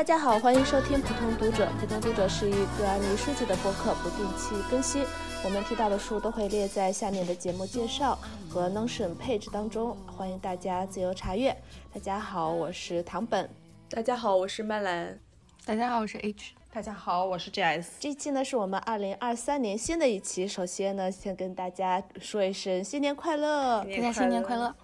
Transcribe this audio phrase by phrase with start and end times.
[0.00, 1.68] 大家好，欢迎收听普通读者。
[1.78, 5.04] 普通读者是一个安妮书籍的播客，不定期更新。
[5.44, 8.18] 我们提到的书都会列在下面的节目介绍
[8.48, 11.54] 和 Notion page 当中，欢迎大家自由查阅。
[11.92, 13.46] 大家好，我是唐本。
[13.90, 15.18] 大家好，我是曼兰。
[15.66, 16.54] 大家好，我是 H。
[16.72, 17.88] 大家好，我是 JS。
[18.00, 20.48] 这期呢是我们二零二三年新的一期。
[20.48, 24.74] 首先呢，先跟大家说一声新年快乐，大家新年快乐，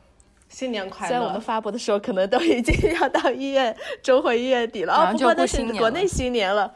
[0.57, 1.09] 新年快乐。
[1.09, 6.73] 虽然我们发布的时候可能都已经要到一月中或一月底了哦，不过那是国内新年了。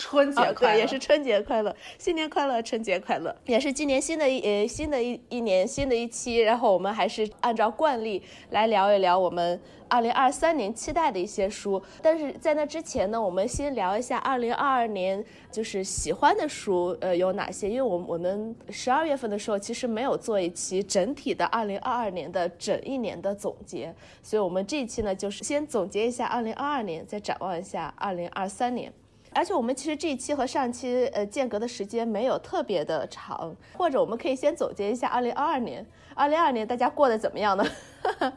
[0.00, 11.80] 春节快乐，也是春节快乐，新年快乐，春节快乐，也是今年新的一呃新的一一年新的一期，然后我们还是按照惯例来聊一聊我们二零二三年期待的一些书。
[12.00, 28.90] 但是在那之前呢，我们先聊一下二零二二年就是喜欢的书呃有哪些，因为我我们十二月份的时候其实没有做一期整体的二零二二年的整一年的总结，所以我们这一期呢就是先总结一下二零二二年，再展望一下二零二三年。
[29.32, 37.64] 而且我们其实这一期和上期呃间隔的时间没有特别的长，或者我们可以先总结一下二零二二年，二零二二年大家过得怎么样呢？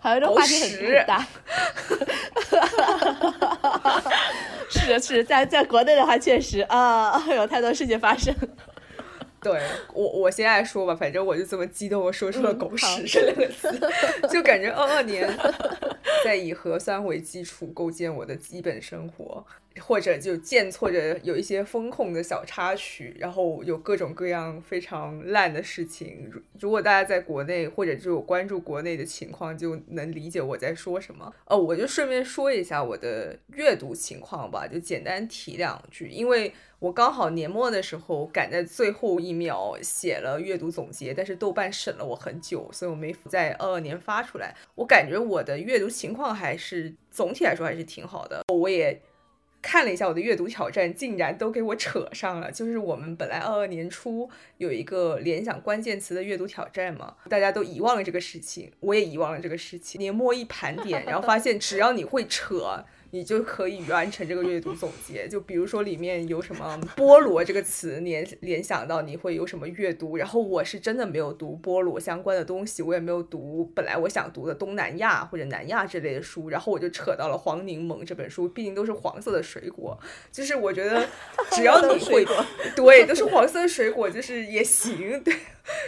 [0.00, 1.26] 好像这话题很大。
[4.70, 8.34] 是的是，在在国内的话，确实啊，有太多事情发生。
[9.40, 9.60] 对
[9.92, 13.68] 我，我先来说吧，反正我就这么激动，我说出了“狗屎”这两个词，
[14.30, 15.28] 就感觉二二年
[16.24, 19.44] 在以核酸为基础构建我的基本生活。
[19.80, 26.30] 或者就见错着有一些风控的小插曲，然后有各种各样非常烂的事情。
[26.60, 31.32] 如果大家在国内或者就有关注国内的情况，就能理解我在说什么。
[31.46, 36.08] 哦，我就顺便说一下我的阅读情况吧，就简单提两句。
[36.08, 44.54] 因为我刚好年末的时候赶在最后一秒写了阅读总结，但是豆瓣审了我很久，所以我没在二二年发出来。
[44.74, 48.44] 我感觉我的阅读情况还是总体来说还是挺好的。
[48.52, 49.00] 我也。
[49.62, 52.50] 看了一下我的阅读挑战，竟然都给我扯上了。
[52.50, 54.28] 就是我们本来二二年初
[54.58, 59.98] 有一个联想关键词的阅读挑战嘛，大家都遗忘了这个事情，我也遗忘了这个事情。
[60.00, 62.84] 年末一盘点，然后发现只要你会扯。
[63.14, 79.98] 你就可以完成这个阅读总结，就比如说里面有什么菠萝这个词联联想到你会有什么阅读，然后我是真的没有读菠萝相关的东西，我也没有读本来我想读的东南亚或者南亚之类的书，然后我就扯到了黄柠檬这本书，毕竟都是黄色的水果，
[80.30, 81.06] 就是我觉得
[81.50, 82.24] 只要你会，
[82.74, 85.34] 对，都是黄色的水果，就是也行，对。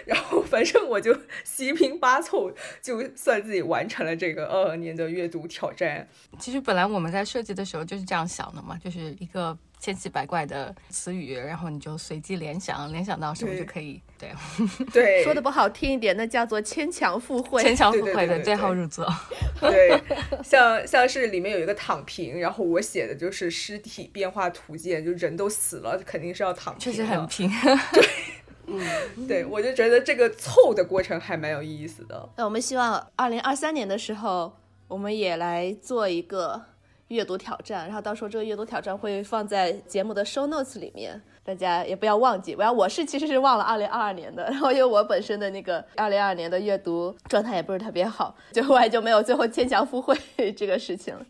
[0.07, 6.07] 然后反正我就七拼八凑，就算自己完成了这个二二年的阅读挑战。
[6.39, 14.01] 其实本来我们在设计的时候就是这样想的嘛，就是一个千奇百怪的词语，然后你就随机联想，联想到什么就可以。
[14.17, 14.31] 对
[14.93, 17.62] 对，说的不好听一点，那叫做牵强附会。
[17.62, 19.06] 牵强附会的对号入座。
[19.61, 20.01] 对，
[20.43, 26.81] 像像是里面有一个躺平，然后我写的就是尸体变化图鉴，就人都死了，肯定是要躺平。
[26.81, 27.51] 确实很平。
[27.93, 28.05] 对。
[28.66, 32.28] 嗯，对，我就觉得这个凑的过程还蛮有意思的。
[32.36, 34.56] 那我们希望二零二三年的时候，
[34.88, 36.62] 我们也来做一个
[37.08, 42.54] 阅读挑战，然后到时候这个阅读挑战会放在节目的 show notes 里面，大家也不要忘记。
[42.54, 50.16] 我要我是其实是忘了二零二二年的，然后因为我本身的那个二零二二年的阅读状态也不是特别好，就后来就没有最后牵强附会
[50.56, 51.25] 这个事情了。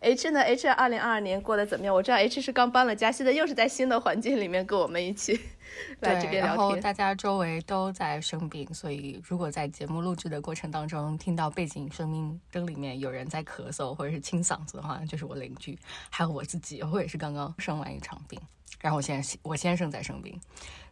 [0.00, 1.94] H 呢？H 二零二二年过得怎么样？
[1.94, 5.40] 我知道 H 是刚搬了家，现在又是在新的环境里面跟我们一起
[6.00, 6.46] 来这边聊天。
[6.46, 15.78] 然后大家周围都在生病，所以如果在节目录制的过程当中听到背景声音灯里面有人在咳嗽或者是清嗓子的话，就是我邻居，
[16.10, 18.40] 还有我自己，我也是刚刚生完一场病。
[18.80, 20.38] 然后我现在我先生在生病，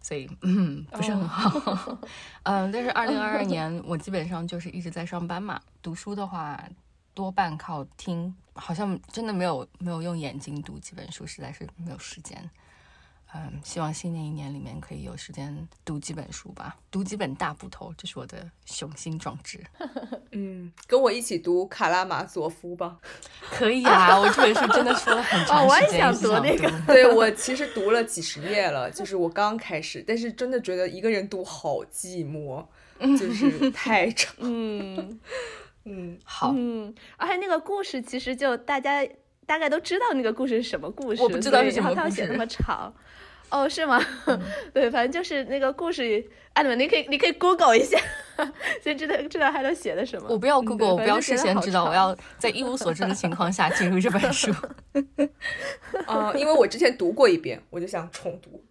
[0.01, 1.99] 所以嗯不是很好。
[2.45, 6.63] 嗯，但是二零二二 年我基本上就是一直在上班嘛，读书的话。
[7.17, 12.51] 多半靠听，好像真的没有没有用眼睛读几本书，实在是没有时间。
[13.35, 19.61] 嗯，希望新的一年里面可以有时间读几本书吧，读几本大部头，这是我的雄心壮志。
[20.33, 22.97] 嗯，跟我一起读《卡拉马佐夫》吧。
[23.51, 26.71] 可以啊，我这本书真的说了很 长时间，想读那个。
[26.87, 32.65] 对我其实读了几十页了，就是我刚开始，但是真的觉得一个人读好寂寞，
[33.19, 34.35] 就是太长。
[34.39, 35.21] 嗯。
[35.87, 39.07] 嗯，好，嗯，而且那个故事其实就大家
[39.45, 42.91] 大概都知道那个故事是什么故事，我不知道是什么故事，他要写那么长，
[43.51, 44.01] 哦，是吗？
[44.75, 46.25] 对，反正就是那个故事，
[46.55, 47.99] 哎，你们你可以你可以 Google 一下，
[48.83, 50.27] 先知道知道他都写的什么。
[50.29, 54.53] 我不要 Google，我不要事先知道，我要在一无所知的情况下进入这本书。
[56.07, 58.65] 嗯， 因为我之前读过一遍，我就想重读。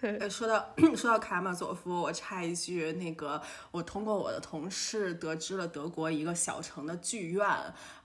[0.00, 3.40] 呃，说到 说到卡马佐夫，我插一句，那个
[3.70, 7.46] 我通过我的同事得知了德国一个小城的剧院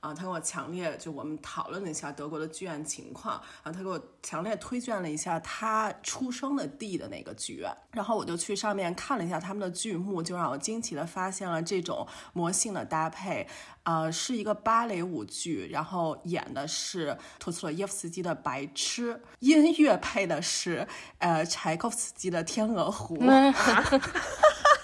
[0.08, 13.46] 啊，他跟我强烈就我们讨论了一下德国的剧院情况啊，他给我强烈推荐了一下他出生的地的那个剧院，然后我就去上面看了一下他们的剧目，就让我惊奇的发现了这种魔性的搭配。
[13.84, 20.86] 呃，是一个芭蕾舞剧，然后演的是托斯托耶夫斯基的《白痴》，音乐配的是
[21.20, 23.18] 呃柴可夫斯基的《天鹅湖》。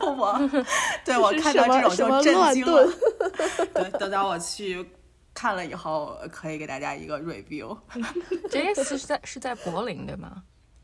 [0.00, 0.38] 我
[1.04, 2.86] 对我看到这种就震惊了。
[3.74, 4.84] 对，等到我去
[5.34, 7.76] 看了以后，可以给大家一个 review。
[8.50, 10.42] 这次是在是在柏林对吗？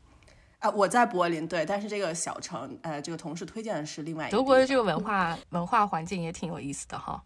[0.59, 4.37] 啊，我在柏林，对，但是这个小城，呃，这个同事推荐的是另外一个。
[4.37, 7.21] 德国的这个文化文化环境也挺有意思的哈。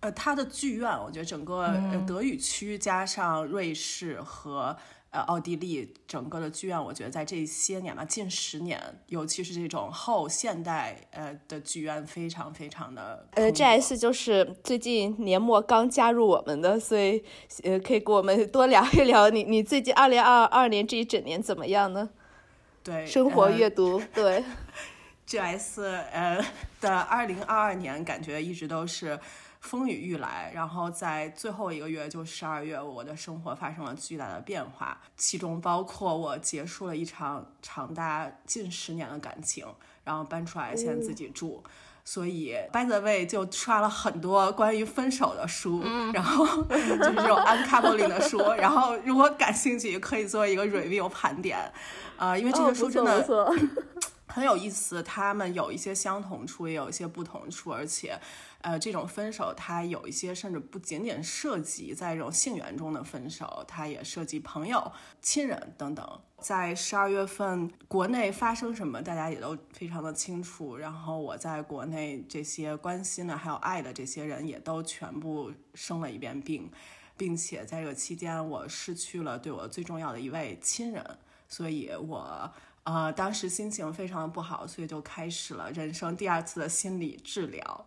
[0.00, 1.72] 呃，它的剧院，我觉得整个
[2.04, 4.76] 德语区加上瑞士和
[5.12, 13.28] 呃奥地利，整个的剧院，我觉得在这些年吧，近十年，尤其是这种后现代呃的剧院，非常非常的。
[13.34, 17.22] 呃，G S 就是最近年末刚加入我们的，所以
[17.62, 22.10] 呃，可以跟我们多聊一聊你你最近二零二二年这一整年怎么样呢？
[22.82, 24.42] 对，生活阅读对
[25.26, 25.84] ，G.S.
[26.10, 26.44] 呃
[26.80, 29.16] 的二零二二年感觉一直都是
[29.62, 39.64] 风雨欲来，然后在最后一个月就十二月，我的生活发生了巨大的变化，其中包括我结束了一场长达近十年的感情，
[40.04, 41.62] 然后搬出来现在自己住。
[42.04, 45.80] 所以，by the way，就刷了很多关于分手的书，
[46.12, 51.72] 然后就是这种 uncoupling 的书，然后如果感兴趣，可以做一个 review 盘点，
[52.16, 53.24] 啊，因为这些书真的
[54.26, 58.18] 很有意思，他们有一些相同处，也有一些不同处，而且。
[58.62, 66.20] 呃，这种分手，它有一些甚至不仅仅涉及在这种性缘中的分手，它也涉及朋友、亲人等等。
[66.38, 70.76] 在十二月份，国内发生什么，大家也都非常的清楚。
[70.76, 76.70] 然后我在国内这些关心的还有爱的这些人，也都全部生了一遍病，
[77.16, 81.04] 并且在这个期间，我失去了对我最重要的一位亲人，
[81.48, 82.52] 所以我
[82.84, 87.86] 呃当时心情非常的不好，所以就开始了人生第二次的心理治疗。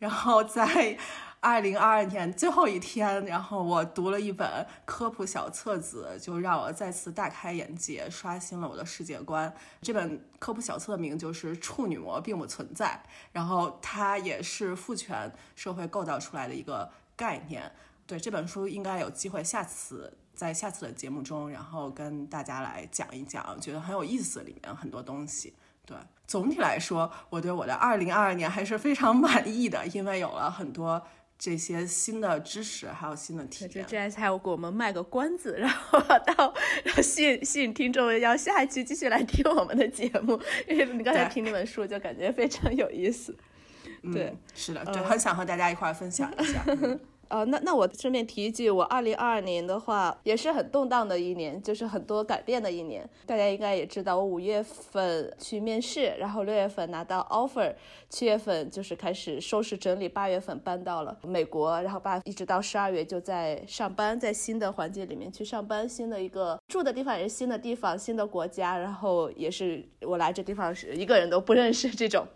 [0.00, 0.98] 然后在
[1.38, 9.54] 二零二二年最后一天，然后我读了一本科普小册子，就让我再次大开眼界，刷新了我的世界观。
[9.82, 13.00] 这本科普小册的名就是《处女膜并不存在》，
[13.32, 17.70] 然后它也是父权社会构造出来的一个概念。
[18.06, 25.54] 对这本书，应该有机会下次在下次的节目中，然后跟大家来讲一讲，觉得很有意思，里面很多东西。
[25.86, 25.96] 对，
[26.30, 31.02] 总体来说，我对我的二零二二年还是非常 满意的，因为有了很多
[31.36, 33.84] 这些新的知识，还有新的体验。
[33.84, 35.98] 这还要给我们卖个关子，然后
[36.36, 36.54] 到
[37.02, 43.36] 吸引吸引听众要下一期继续来听我们的节目，因为你刚才听那本书就感觉非常有意思。
[44.12, 46.64] 对，是的，就很想和大家一块分享一下。
[47.30, 53.08] 呃，那那我顺便提一句，我二零二二年的话也是很动荡的一年，就是很多改变的一年。
[53.24, 57.72] 大家应该也知道，我五月份去面试，然后六月份拿到 offer，
[58.08, 72.26] 七月份就是开始收拾整理，八月份搬到了美国，然后八一直到十二月就在上班，在新的环境里面去上班，新的一个住的地方也是新的地方，新的国家，然后也是我来这地方是一个人都不认识这种，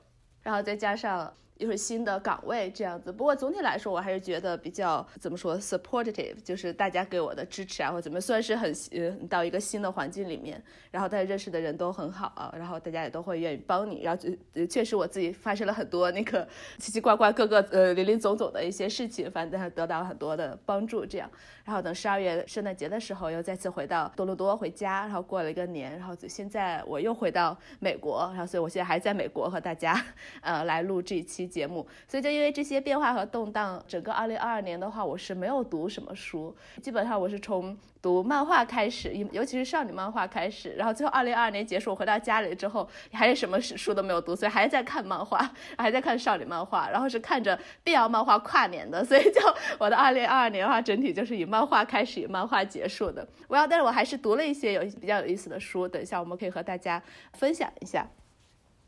[0.45, 1.35] 然后再加上。
[1.65, 16.47] 又是新的岗位这样子，不过总体来说，我还是觉得比较怎么说，supportive，就是大家给我的支持啊，或怎么算是很呃到一个新的环境里面，然后大家认识的人都很好，然后大家也都会愿意帮你，然后就确实我自己发生了很多那个
[16.79, 21.31] 奇奇怪怪各个呃林林总总的一些事情，反正得到很多的帮助这样，
[21.65, 30.05] 然后等十二月圣诞节的时候又再次回到多伦多回家，然后过了一个年，然后现在我又回到美国，然后所以我现在还在美国和大家
[30.41, 31.45] 呃来录这一期。
[31.45, 49.41] 节目，所以就因为这些变化和动荡，整个二零二二年的话，我是没有读什么书，基本上我是从读漫画开始，尤其是少女漫画开始，然后最后二零二二年结束，我回到家里之后，还是什么书都没有读，所以还在看漫画，还在看少女漫画，然后是看着变样漫画跨年的，所以就
[49.79, 53.27] 我的二零二二年的话，整体就是以漫画开始，以漫画结束的。
[53.49, 58.07] 我要，但是我还是读了一些有比较有意思的书，等一下我们可以和大家分享一下。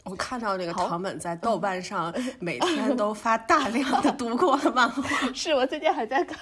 [0.05, 6.39] 我看到那个唐本在豆瓣上每 天都发大量的读过的漫画，是我最近还在看，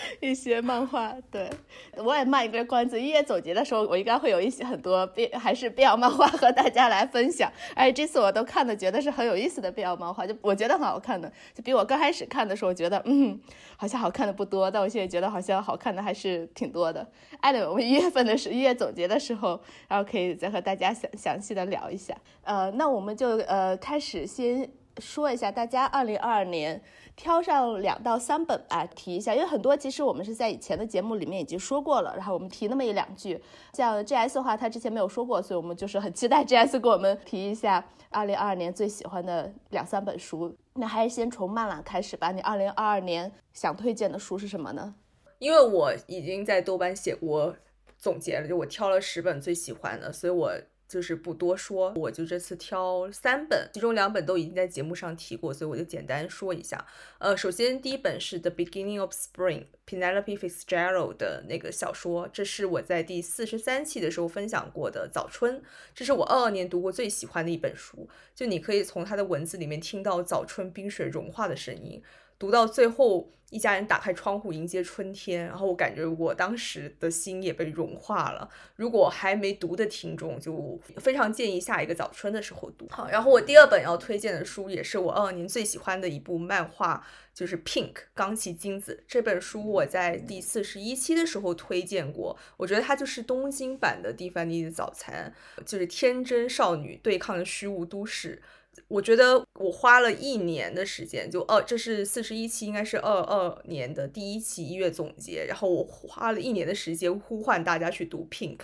[0.20, 1.48] 一些漫画，对
[1.96, 3.00] 我也卖一个关子。
[3.00, 7.50] 一月总结的时候，我应该会有一些很多变还是变 l 漫画和大家来分享。
[7.74, 13.38] 哎，这次我都看的觉得是很有意思的变 l 漫画，就我觉得很好看的，就比我刚开始看的时候觉得嗯
[13.76, 17.06] 好像好看的不多，但我现在觉得好像好看的还是挺多的。
[17.40, 22.14] 艾伦，我们一月份的时一月总结的时候，然后可以再和大家详详细的聊一下。
[22.42, 26.80] 呃，那我们就呃开始先说一下大家二零二二年。
[27.18, 33.42] 挑上两到三本吧，提一下，因为很多其实我们是在以前的节目里面已经说过了，然后我们提那么一两句。
[33.72, 40.56] 像 G S 的话，他之前没有说过，所以我们就是很期待 G S 给我们提一下二零二二年最喜欢的两三本书。
[40.74, 44.94] 那还是先从曼兰开始吧，你二零二二年想推荐的书是什么呢？
[45.40, 47.56] 因为我已经在豆瓣写过
[47.98, 50.52] 总结了，就我挑了十本最喜欢的，所以我。
[50.88, 56.84] 就是不多说，我就这次挑三本，其中两本都已经在节目上提过，所以我就简单说一下。
[57.18, 65.60] 呃，首先第一本是《The Beginning of Spring》，Penelope Fitzgerald 的那个小说，这是我在第四十三期的时候分享过的《早春》，
[65.94, 68.08] 这是我二二年读过最喜欢的一本书。
[68.34, 72.02] 就你可以从它的文字里面听到早春冰雪融化的声音。
[72.38, 78.48] 读到最后，一家人打开窗户迎接春天，然后我感觉我当时的心也被融化了。
[78.76, 82.86] 如果还没读的听众，就非常建议下一个早春的时候读。
[82.90, 87.04] 好，然后我第二本要推荐的书，也是我二二年最喜欢的一部漫画，
[87.34, 89.68] 就是《Pink 钢琴金子》这本书。
[89.68, 98.42] 我在第四十一期的时候推荐过，我觉得它就是东京版的《蒂凡尼的早餐》，就是天真少女对抗虚无都市。
[98.86, 105.44] 我觉得我花了一年的时间，就二，这是四十一期，应该是二二年的第一期一月总结。
[105.48, 108.60] 然后我花了一年的时间呼唤大家去读 Pink。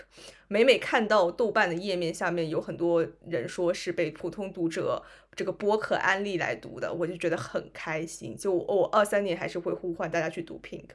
[0.46, 5.02] 每每看到豆瓣的页面下面有很多人说是被普通读者
[5.34, 8.36] 这个播客安利来读的，我就觉得很开心。
[8.36, 10.90] 就我二三年还是会呼唤大家去读 Pink。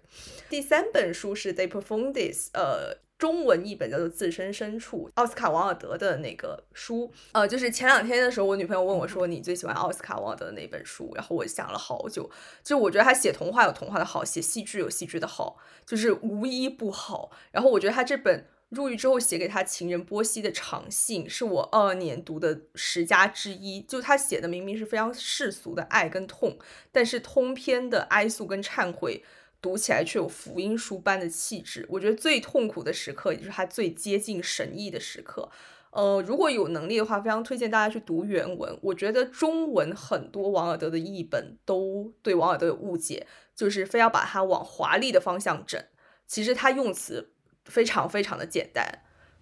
[0.49, 3.08] 第三本书是 They Profundis，呃。
[3.19, 7.11] 中文译本叫做《自身深处》，奥斯卡·王尔德的那个书。
[7.33, 12.31] 呃，就是前两天的时候，我女朋友问我说：“你最喜欢奥斯卡·王尔德的哪本书？”然后我想了好久，
[12.63, 17.29] 就我觉得他写童话有童话的好，写戏剧有戏剧的好，就是无一不好。
[17.51, 23.81] 然后我觉得他这本入狱之后写给他情人波西的长信，是我二二年读的十佳之一。
[23.81, 26.57] 就他写的明明是非常世俗的爱跟痛，
[26.93, 29.25] 但是通篇的哀诉跟忏悔。
[29.61, 31.85] 读起来却有福音书般的气质。
[31.89, 35.49] 我觉得最痛苦的时刻，也就是他最接近神意的时刻。
[35.91, 38.77] 呃，如果有能力的话，非常推荐大家去读原文。
[38.83, 43.25] 我觉得中文很多王尔德的译本都对王尔德有误解，
[43.55, 45.83] 就是非要把它往华丽的方向整。
[46.27, 47.31] 其实他用词
[47.65, 48.87] 非常非常的简单，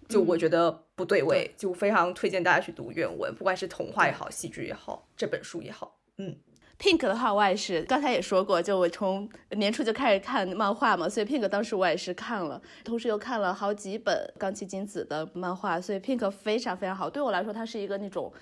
[0.08, 1.54] 就我觉得不对位。
[1.58, 6.38] 就非常推荐大家去读原文，不管是童话也好，戏剧也好，这本书也好，嗯。
[6.78, 17.10] Pink 的话，我也是刚才也说过，就我从年初就开始看漫画嘛，所以 Pink 当时我也是看了，同时又看了好几本冈崎金子的漫画，所以 Pink 非常非常好。
[17.10, 18.32] 对我来说，它是一个那种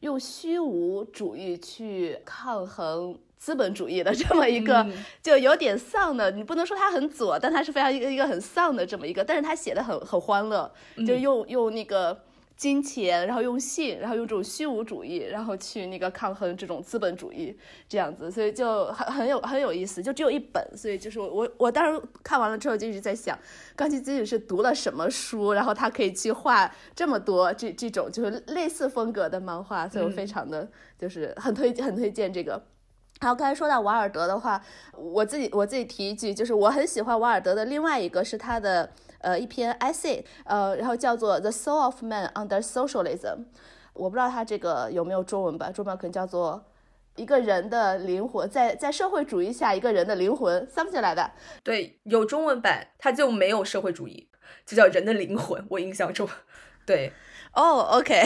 [0.00, 4.86] 用虚无主义去抗衡资本主义的这么一个，
[5.20, 6.30] 就有点丧的。
[6.30, 10.72] 你不能说它很左，但它是非常一个一个很丧的这么一个，但是它写的很很欢乐，
[11.04, 12.16] 就用用那个。
[12.60, 17.56] 金钱，然后用性，然后用这种虚无主义，然后去那个抗衡这种资本主义，
[17.88, 20.02] 这样子，所以就很很有很有意思。
[20.02, 23.38] 就只有一本，所以就是我我我当时看完了之后就一直在想，
[23.74, 32.62] 钢琴自己是读了什么书，然后他可以去画这么多这这种就是类似风格的漫画，所以我非常的就是很推很推荐这个。
[33.22, 34.62] 然后刚才说到瓦尔德的话，
[34.98, 38.92] 我自己我自己提一句，就是我很喜欢瓦尔德的另外一个是他的。
[39.20, 43.36] 呃，一篇 essay，呃，然后叫做《The Soul of Man Under Socialism》，
[43.92, 46.64] 我不知道它这个有没有中文版，中文可能叫做
[47.16, 51.30] 一个人的灵魂在在社会主义下一个人的灵魂，，something 来的。
[51.62, 54.28] 对，有中文版，它就没有社会主义，
[54.64, 55.64] 就叫人的灵魂。
[55.68, 56.28] 我印象中，
[56.86, 57.12] 对，
[57.54, 58.24] 哦，OK。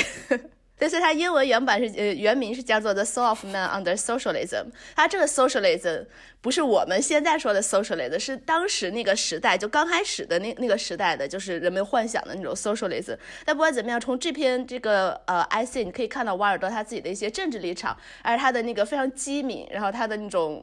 [0.84, 4.66] 但是它英文原版是呃原名是叫做 The Soul of Man Under Socialism。
[4.94, 6.04] 它这个 Socialism
[6.42, 13.16] 不是我们现在说的 Socialism，是当时那个时代就刚开始的那那个时代的，就是人们幻想的那种 Socialism。
[13.46, 20.62] 但不管怎么样，从这篇这个呃 I C 你可以看到瓦尔德他自己的一些政治立场，而他的那个非常机敏，然后他的那种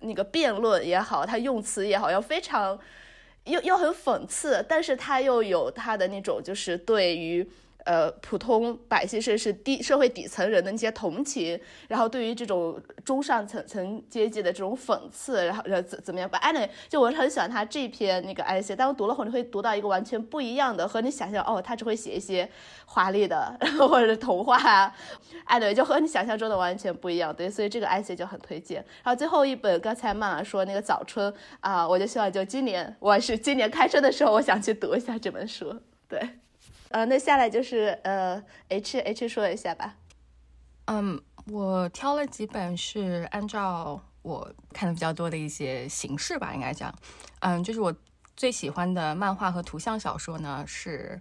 [0.00, 2.76] 那个辩论也好，他用词也好，要非常
[3.44, 7.48] 又又很讽刺，但是他又有他的那种就是对于。
[7.84, 22.48] 呃普通百姓甚至是低社会底层人的那些同情，然后对于这种中上层层阶级的这种讽刺，然后然后怎怎么样吧？anyway，就我是很喜欢他这篇那个 essay，但我读了后你会读到一个完全不一样的，和你想象哦，他只会写一些
[22.86, 24.94] 华丽的，然后或者是童话啊
[25.48, 27.34] ，anyway 就和你想象中的完全不一样。
[27.34, 28.84] 对，所以这个 essay 就很推荐。
[29.02, 35.78] 然后最后一本，刚才曼曼说那个早春啊，我就希望就今年我是今年开春的时候，我想去读一下这本书。
[36.08, 36.20] 对，
[36.94, 39.96] 呃，那下来就是呃，H H 说一下吧。
[40.84, 46.96] 嗯，我挑了几本是按照我看的比较多的一些形式吧，应该讲，
[47.40, 47.92] 嗯，就是我
[48.36, 51.20] 最喜欢的漫画和图像小说呢，是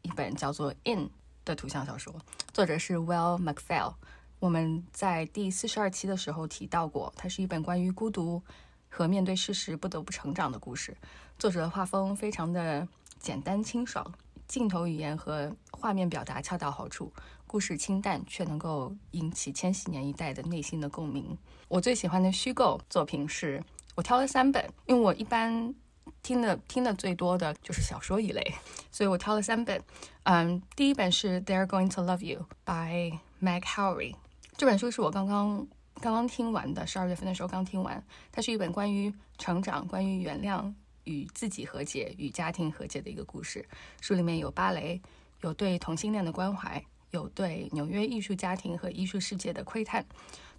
[0.00, 1.00] 一本叫做《In》
[1.44, 2.14] 的图像小说，
[2.54, 3.96] 作者是 Well MacPhail。
[4.38, 8.42] 我们在第四十二期的时候提到过，它是一本关于孤独
[8.88, 10.96] 和面对事实不得不成长的故事。
[11.38, 12.88] 作者的画风非常的
[13.20, 14.10] 简单清爽，
[14.52, 17.10] 镜头语言和画面表达恰到好处，
[17.46, 21.38] 故事清淡却能够引起千禧年一代的内心的共鸣。
[21.68, 25.74] 我最喜欢的虚构作品是我挑了三本，因为我一般
[26.22, 28.54] 听的听的最多的就是小说一类，
[28.90, 29.82] 所以我挑了三本。
[30.24, 34.16] 嗯，第一本是《They're Going to Love You》by Meg Howry。
[34.58, 35.66] 这本书是我刚刚
[36.02, 38.04] 刚刚听完的，十二月份的时候刚听完。
[38.30, 40.70] 它是一本关于成长、关于原谅、
[41.04, 43.66] 与自己和解、与家庭和解的一个故事。
[44.00, 45.00] 书里面有芭蕾，
[45.40, 50.04] 有对同性恋的关怀，有对纽约艺术家庭和艺术世界的窥探。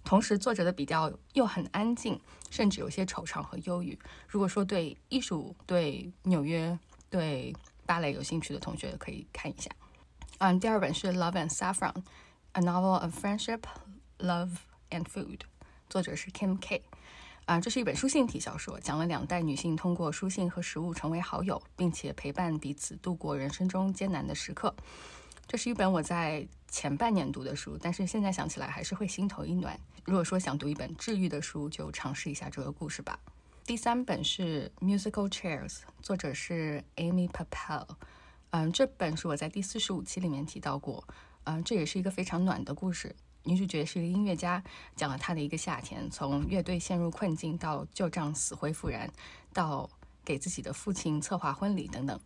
[0.04, 2.20] 同时，作者的笔调又很安静，
[2.50, 3.98] 甚至有些惆怅和忧郁。
[4.28, 7.54] 如果说对艺术、对纽约、对
[7.86, 9.70] 芭蕾有兴趣的同学，可以看一下。
[10.38, 11.92] 嗯，第二本是《Love and Saffron》
[12.52, 13.60] ，A Novel of Friendship。
[14.18, 14.52] Love
[14.90, 15.40] and Food，
[15.90, 16.80] 作者是 Kim K，
[17.46, 24.74] 啊，这是一本书信体小说，讲了两代女性通过书信和食物成为好友，并且陪伴彼此度过人生中艰难的时刻。
[25.46, 29.78] 这是一本我在前半年读的书，但是现在想起来还是会心头一暖。
[30.04, 33.18] 如果说想读一本治愈的书，就尝试一下这个故事吧。
[33.66, 37.86] 第三本是 Musical Chairs，作者是 Amy Papel，
[38.52, 41.06] 嗯，这本书我在第四十五期里面提到过，
[41.44, 43.14] 嗯，这也是一个非常暖的故事。
[43.44, 44.62] 女主角是一个音乐家，
[44.96, 49.10] 讲了她的一个夏天，从乐队陷入困境到旧账死灰复燃，
[49.52, 49.88] 到
[50.24, 52.18] 给自己的父亲策划婚礼等等。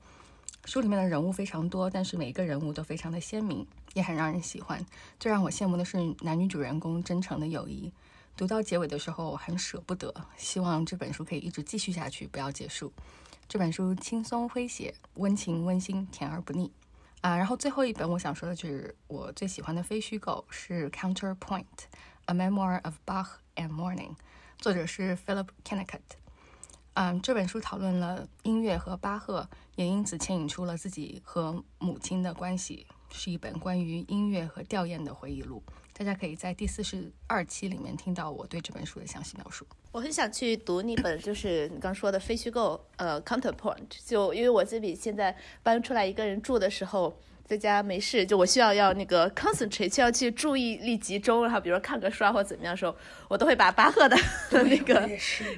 [0.64, 4.84] 书里面的人物非常多，但是每一个人物都非常的鲜明，也很让人喜欢。
[5.18, 7.92] 最让我羡慕的是男女主人公真诚的友谊。
[8.36, 12.92] 读到结尾的时候，很舍不得，希望这本书可以一直继续下去，不要结束。
[13.48, 16.70] 这本书轻松诙谐，温情温馨，甜而不腻。
[17.20, 21.64] 啊，然后最后一本我想说的就是我最喜欢的非虚构是《Counterpoint:
[22.26, 24.10] A Memoir of Bach and Morning》，
[24.58, 26.00] 作者是 Philip Kennicott。
[26.94, 35.62] 嗯，这本书讨论了音乐和巴赫，也因此牵引出了自己和母亲的关系，是一本关于音乐和吊唁的回忆录。
[35.98, 39.66] 大家可以在第四十二期里面听到我对这本书的详细描述。
[39.90, 43.88] 我很想去读那本，就是你刚说的非虚构，呃，Counterpoint。
[44.06, 47.18] 就因为我这里现在搬出来一个人住的时候。
[47.48, 52.94] 在家没事，就我需要要那个 concentrate，需要去注意力集中，然后比如说看个书啊或怎么样的时候，
[53.26, 54.14] 我都会把巴赫的
[54.52, 55.08] 那个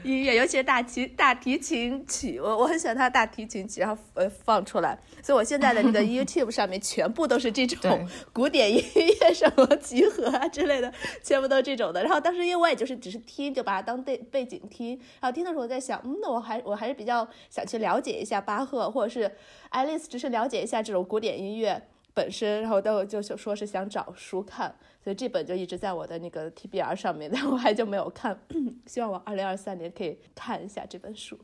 [0.05, 4.97] 音乐，尤其是大提大提琴曲，我我很喜欢他的大提琴曲，然后呃放出来。
[5.21, 10.93] 所以我现在的那个 YouTube 上面全部都是这种 古典音乐什么集合啊之类的，
[11.25, 12.01] 全部都是这种的。
[12.05, 14.97] 然后当时因为我也就是只是听，就把它当背背景听。
[15.21, 19.29] 然后听的时候我在想，嗯，那我还我还是比较想去了解一下巴赫，或者是
[19.71, 21.89] Alice，只是了解一下这种古典音乐。
[22.13, 28.37] 本身，然后都就说是想找书看，所以这本就一直在我的那个 TBR 上面，但我还就没有看。
[28.85, 31.39] 希望我二零二三年可以看一下这本书。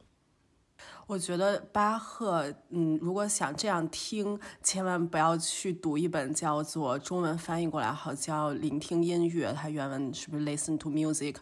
[1.06, 11.36] 我觉得巴赫，嗯，如果想这样听，千万不要去读一本叫做中文翻译过来好叫《聆听音乐》，它原文是不是 Listen to Music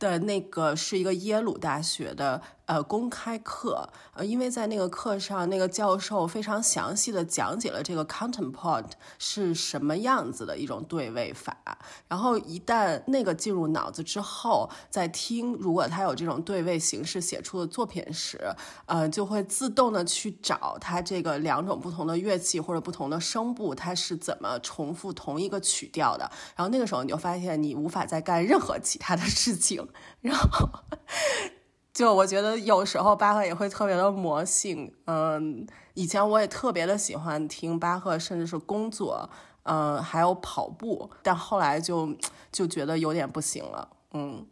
[0.00, 2.42] 的那个是一个耶鲁大学的。
[2.66, 8.86] 呃，公开课，呃，因为在那个课上，那个教授非常详细的讲解了这个 counterpoint
[9.18, 11.54] 是什么样子的一种对位法。
[12.08, 18.40] 然后一旦那个进入脑子之后，在听，如果他有这种对位形式写出的作品时，
[18.86, 26.30] 呃，就会自动的去找他这个两种不同的乐器或者不同的声部，它是怎么重复同一个曲调的。
[26.56, 29.86] 然后那个时候你就发现你无法再干任何其他的事情，
[30.22, 30.66] 然后。
[31.94, 39.30] 就我觉得有时候巴赫也会特别的魔性，嗯，以前我也特别的喜欢听巴赫，甚至是工作，
[39.62, 42.12] 嗯，还有跑步，但后来就
[42.50, 44.44] 就觉得有点不行了，嗯。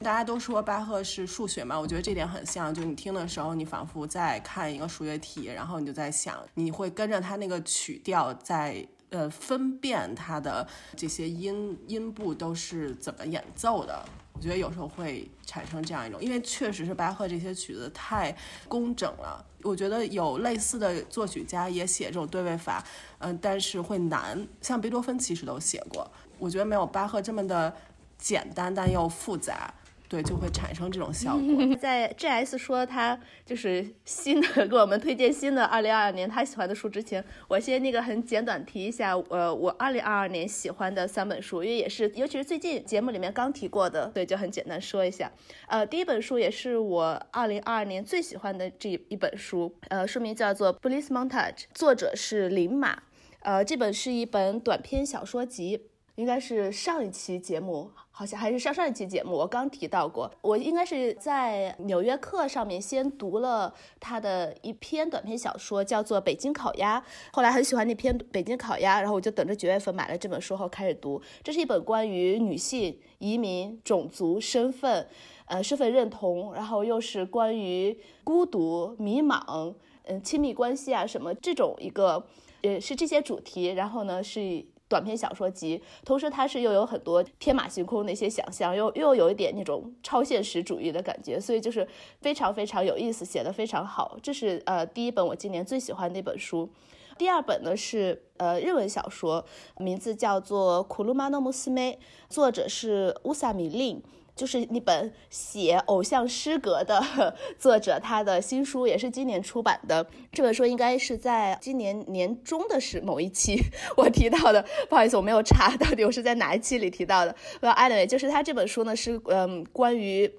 [0.00, 14.04] 大家都说巴赫是数学嘛，我觉得这点很像，就你听的时候，你仿佛在看一个数学题，然后你就在想，你会跟着他那个曲调在呃分辨他的这些音音部都是怎么演奏的。
[14.34, 18.34] 我觉得有时候会产生这样一种，因为确实是巴赫这些曲子太
[18.68, 19.44] 工整了。
[19.62, 22.84] 我觉得有类似的作曲家也写这种对位法，
[23.18, 24.44] 嗯，但是会难。
[24.60, 27.72] 像贝多芬其实都写过，我觉得没有巴赫这么的
[28.18, 29.72] 简单，但又复杂。
[30.12, 31.74] 对，就会产生这种效果。
[31.80, 45.32] 在 G S 说他就是新的给我们推荐新的二零二二年他喜欢的书之前，我先那个很简短提一下，呃，我二零二二年喜欢的三本书，因为也是尤其是最近节目里面刚提过的， 对，就很简单说一下。
[45.66, 53.02] 呃，第一本书也是我二零二二年最喜欢的这一本书，呃，书名叫做《Police Montage》，作者是林马，
[53.40, 55.86] 呃，这本是一本短篇小说集。
[56.16, 60.30] 应该是上一期节目，好像还是上上一期节目，我刚提到过。
[60.42, 67.00] 我应该是在《纽约客》上面先读了他的一篇短篇小说，叫做《北京烤鸭》。
[67.32, 71.20] 后来很喜欢那篇《北京烤鸭》，然后我就等着九月份买了这本书后开始读。
[71.42, 75.08] 这是一本关于女性、移民、种族、身份，
[75.46, 82.26] 呃，身份认同，然后又是关于孤独、迷茫，嗯，亲密关系啊什么这种一个，
[82.60, 83.68] 呃，是这些主题。
[83.68, 84.66] 然后呢是。
[84.92, 91.88] 短篇小说集，同时它是又有很多天马行空的一些想象，又又有一点那种超现实主义的感觉，所以就是
[92.20, 94.18] 非常非常有意思，写的非常好。
[94.22, 96.68] 这是呃第一本我今年最喜欢的一本书，
[97.16, 99.42] 第二本呢是呃日文小说，
[99.78, 101.92] 名字叫做《库鲁马诺姆斯梅》，
[102.28, 104.02] 作者是乌萨米令。
[104.34, 107.02] 就是那本写偶像诗歌的
[107.58, 110.06] 作者，他的新书也是今年出版的。
[110.32, 113.58] 这本书应该是在今年年中的是某一期
[113.96, 117.36] 我提到的，不好意思，我没有查到底我是在哪一期里提到的。
[117.60, 120.32] Well, anyway，就是他这本书呢是嗯关于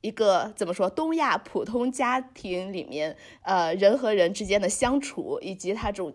[0.00, 6.14] 一个怎么说东亚普通家庭里面呃人和人之间的相处，以及他这种。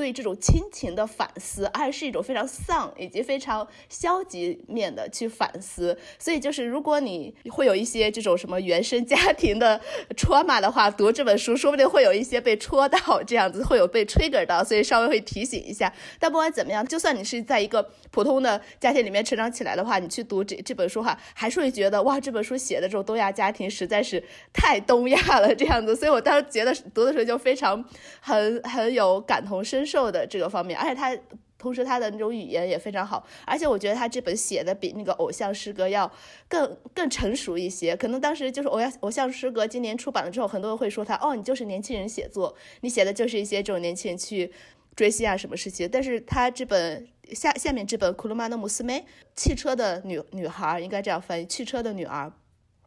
[0.00, 5.94] 对这种亲情的反思，而是一种非常丧以及非常消极面的去反思。
[6.18, 9.78] 所以，就是如果你会有一些这种什么原生家庭的
[10.16, 15.92] 戳嘛的话，读这本书说不定会有一些被戳到，这样子会有被 trigger 到，所以稍微会提醒一下。
[16.18, 25.94] 但不管怎么样，就算你是在一个普通的家庭里面成长起来的话，你去读这这本书哈，还是会觉得哇，这本书写的这种东亚家庭实在是太东亚了这样子。
[25.94, 27.84] 所以我当时觉得读的时候就非常
[28.20, 29.84] 很很有感同身。
[29.89, 31.16] 受受的这个方面，而且他
[31.58, 36.10] 同时他的那种语言也非常好，而且我觉得他这本写的比那个偶像诗歌要
[36.48, 37.96] 更更成熟一些。
[37.96, 44.50] 可能当时就是偶像偶像诗歌今年出版了之后，很多人会说他哦，你就是年轻人写作，你写的就是一些这种年轻人去
[44.96, 45.88] 追星啊什么事情。
[45.92, 49.00] 但是他这本下下面这本《库鲁玛诺姆斯梅》
[49.34, 52.32] 汽车的女女孩应该这样翻译，汽车的女儿。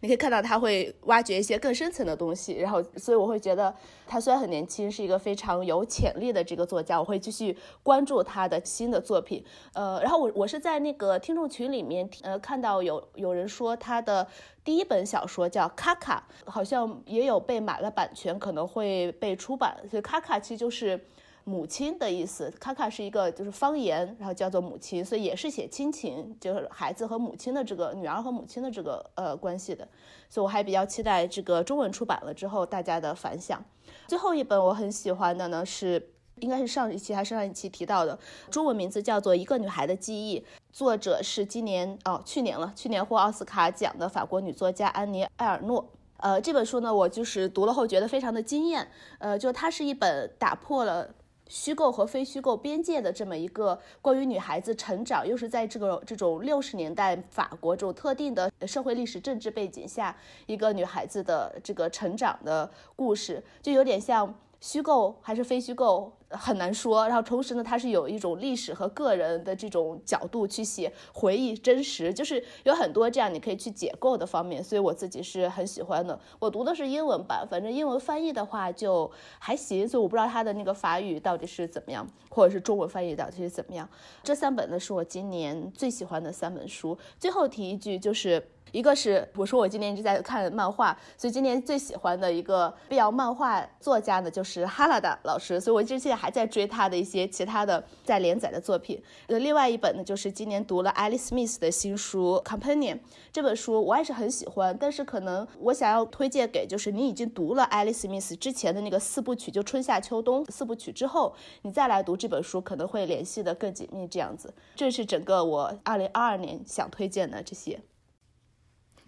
[0.03, 3.73] 你可以看到他会挖掘一些更深层的东西，然后，所以我会觉得
[4.05, 9.41] 他虽然很年轻，是一个非常有潜力的这个作家，我会继续关注他的新的作品。
[9.73, 14.27] 呃，然后我我是在那个听众群里面，呃，看到有有人说他的
[14.61, 19.77] 第一本小说叫《卡卡》，好像也有被买了版权，可能会被出版。
[19.89, 20.99] 所以《卡卡》其实就是。
[21.45, 29.85] 母亲的意思，卡卡是一个就是方言，然后叫做母亲，所以也是写亲情，就是孩子和母亲的这个女儿和母亲的这个呃关系的，
[30.29, 33.61] 所以我还比较期待这个中文出版了之后大家的反响。
[34.07, 38.17] 最后一本我很喜欢的呢是，应该是上一期还是上一期提到的，
[38.49, 40.39] 中文名字叫做《一个女孩的记忆》，
[40.71, 45.85] 作者是今年哦去年了，去年获奥斯卡奖的法国女作家安妮埃尔诺。
[46.17, 51.13] 呃，这本书呢我就是读了后觉得非常的惊艳，呃，就它是一本打破了。
[51.53, 64.33] 虚构和非虚构边界的这么一个关于女孩子成长，又是在这个这种六十年代法国这种特定的社会历史政治背景下，一个女孩子的这个成长的故事，就有点像。
[64.63, 76.17] 虚构还是非虚构很难说，然后同时呢，它是有一种历史和个人的这种角度去写回忆真实，就是有很多这样你可以去解构的方面，所以我自己是很喜欢的。
[76.39, 83.87] 我读的是英文版，反正英文翻译的话就还行，所以我不知道它的那个法语到底是怎么样，或者是中文翻译到底是怎么样。
[84.23, 86.97] 这三本呢是我今年最喜欢的三本书。
[87.19, 88.47] 最后提一句就是。
[88.73, 98.99] 一个是我说我今年一直在看漫画，所以今年最喜欢的一个 BL 漫画作家呢就是哈拉达老师，所以我之前还在追他的一些其他的在连载的作品。
[99.27, 102.95] 呃，另外一本呢就是今年读了 Alice Smith 的新书《Companion》
[103.31, 114.51] 这本书，我也是很喜欢，但是可能我想要推荐给就是你已经读了 Alice Smith 之前的那个四部曲，就春夏秋冬四部曲之后，你再来读这本书可能会联系的更紧密这样子。
[114.75, 117.79] 这是整个我二零二二年想推荐的这些。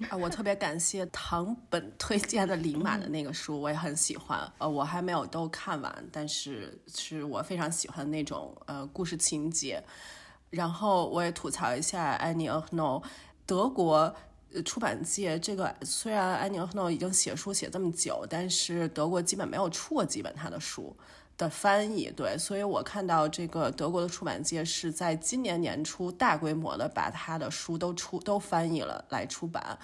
[0.10, 4.52] 啊，我特别感谢唐本推荐的林马的那个书，我也很喜欢。
[4.58, 9.82] 呃，我还没有都看完，但是是我非常喜欢那种呃故事情节。
[10.50, 13.02] 然后我也吐槽一下安妮·厄赫诺，
[13.46, 14.14] 德国
[14.66, 20.96] 出版界这个虽然安妮·厄赫诺已经写书写这么久，但是德国基本没有出过几本他的书。
[21.38, 29.78] 的翻译对，所以我看到这个德国的出版界是在今年年初大规模的把他的书都出都翻译了来出版，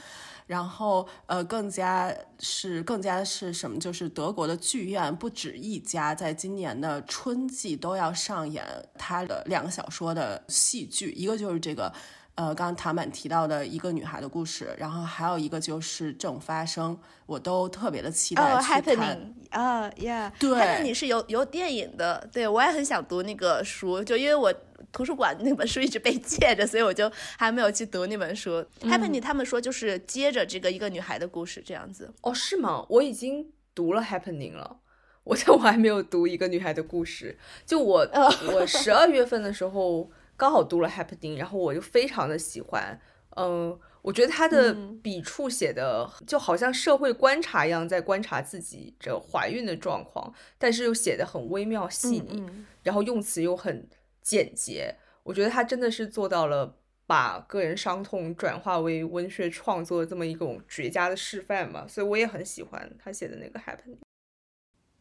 [0.47, 3.77] 然后呃更加是更加是什么？
[3.79, 8.65] 就是德国的剧院不止一家，在今年的春季都要上演
[8.97, 11.93] 他的两个小说的戏剧，一个就是这个。
[12.35, 19.33] 呃，刚刚唐满提到的一个女孩的故事，然后还有一个就是正发生，我都特别的期待去看。
[19.49, 24.51] 啊，Yeah，对，Happening 是有有电影的，对我也很想读那个书，就因为我
[24.93, 28.65] 图书馆那本书一直被借着，所以我就还没有去读那本书。
[28.79, 32.13] Happening 他们说就是接着这个一个女孩的故事这样子。
[32.21, 32.85] 哦，是吗？
[32.87, 34.77] 我已经读了 Happening 了，
[35.25, 37.37] 我但我还没有读一个女孩的故事。
[37.65, 38.07] 就我
[38.53, 40.09] 我十二月份的时候。
[40.41, 42.99] 刚好读了《Happening》，然后我就非常的喜欢。
[43.35, 52.43] 嗯，我觉得他的笔触写的就好像社会观察一样，在观察自己这怀孕的状况，但是又写的很微妙细腻，
[52.81, 53.87] 然后用词又很
[54.23, 54.95] 简洁。
[55.21, 56.75] 我觉得他真的是做到了
[57.05, 61.87] 把个人伤痛转化为文学创作这么一种绝佳的示范嘛。
[61.87, 63.93] 所以我也很喜欢他写的那个《Happening》。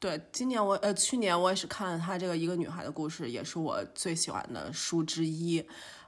[0.00, 5.62] 对，今年我呃，去年我也是看了他这个一个女孩的故事，也是我最喜欢的书之一，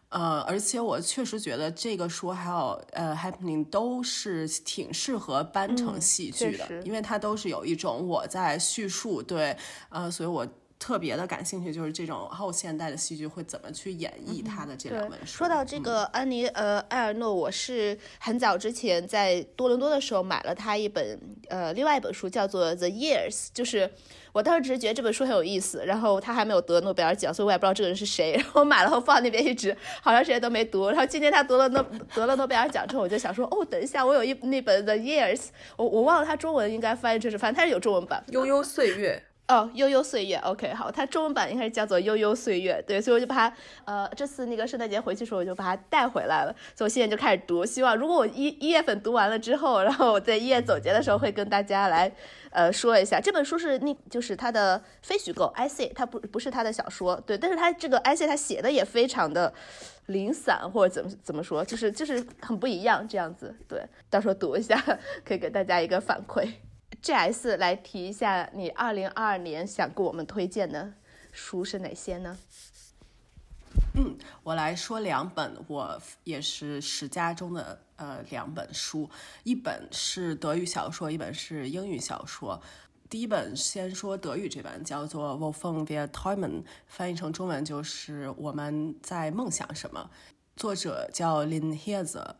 [0.08, 9.56] 呃，而且我确实觉得这个书还有呃《Happening》都是挺适合搬成戏剧的，因为它都是有一种我在叙述，对，
[9.90, 10.48] 呃，所以我。
[10.82, 15.38] 特别的感兴趣，就是这种后现代的戏剧会怎么去演绎他的这两本书。
[15.38, 21.16] 说到这个安妮呃埃尔诺，我是很早之前在多伦多的时候买了他一本
[21.48, 23.88] 呃另外一本书，叫做《The Years》，就是
[24.32, 28.32] 我当时只是觉得这本书很有意思，然后他还没有得诺贝尔奖，所以我也不知道这个人是谁。
[28.32, 30.90] 然后买了后放那边一直好长时间都没读。
[30.90, 35.36] 然后今天他得了诺得了诺贝尔奖之后，我就想说哦，等一下我有一那本《The Years》，
[35.76, 39.22] 我我忘了他中文应该翻译成是，反正他是有中文版，《悠悠岁月》。
[39.52, 52.10] 哦，悠悠岁月，OK，好，它中文版应该是叫做悠悠岁月，对，所以我就把它，呃，这次那个圣诞节回去的时候，我就把它带回来了，所以我现在就开始读，希望如果我一一月份读完了之后，然后我在一月总结的时候会跟大家来，
[52.50, 59.52] 呃，说一下这本书是那，就是它的非虚构，IC，它不不是他的小说，对，但是它这个 IC 它写的也非常的
[60.06, 64.82] 零散或者怎么怎么说，就是就是很不一样这样子，对，到时候读一下
[65.22, 66.48] 可以给大家一个反馈。
[67.00, 67.56] G.S.
[67.56, 70.92] 来提一下，你二零二二年想给我们推荐的
[71.32, 72.38] 书是哪些呢？
[73.94, 79.08] 嗯，我来说两本，我也是十佳中的呃两本书，
[79.44, 82.60] 一本是德语小说，一本是英语小说。
[83.08, 90.10] 第一本先说德语这本，叫做《Wovon wir träumen》，翻译成中文就是我们在梦想什么。
[90.56, 92.34] 作者叫 Lin Heise。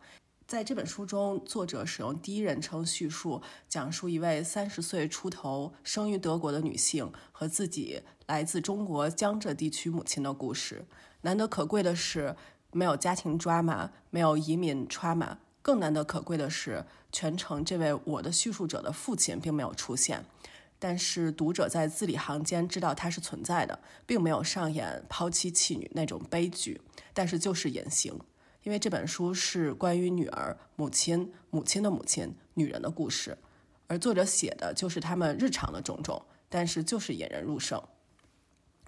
[0.53, 10.85] 在这本书中，作者使用第一人称叙述，讲述一位三十岁出头、生于德国的女性和自己来自中国江浙地区母亲的故事。
[11.23, 12.37] 难得可贵的是，
[12.71, 15.39] 没有家庭 drama，没有移民 trauma。
[15.63, 20.23] 更难得可贵的是，全程这位我的叙述者的父亲并没有出现。
[20.79, 26.83] 但是读者在字里行间知道他是存在的，并没有上演抛妻弃女那种悲剧，
[27.15, 28.21] 但是就是隐形。
[28.63, 33.37] 因为这本书是关于女儿、母亲、母亲的母亲、女人的故事，
[33.87, 37.83] 而作者写的就是他们日常的种种，但是就是引人入胜。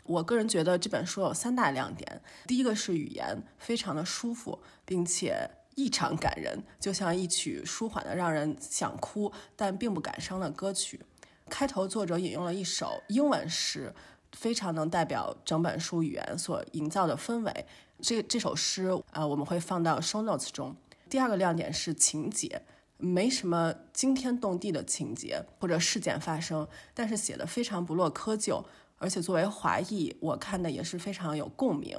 [0.04, 11.00] 我个人觉得这本书有三大亮点：第一个是语言非常的舒服，并且异常感人，就像一曲舒缓的让人想哭但并不感伤的歌曲。
[11.48, 13.94] 开头作者引用了一首英文诗，
[14.32, 17.66] 非常能代表整本书语言所营造的氛围。
[18.00, 20.74] 这这首诗啊，我们会放到 show notes 中。
[21.08, 22.62] 第二个亮点是情节，
[22.96, 28.64] 没什么惊天动地的情节或者事件发生，但是写的非常不落窠臼，
[28.98, 31.96] 而且作为华裔，我看的也是非常有共鸣。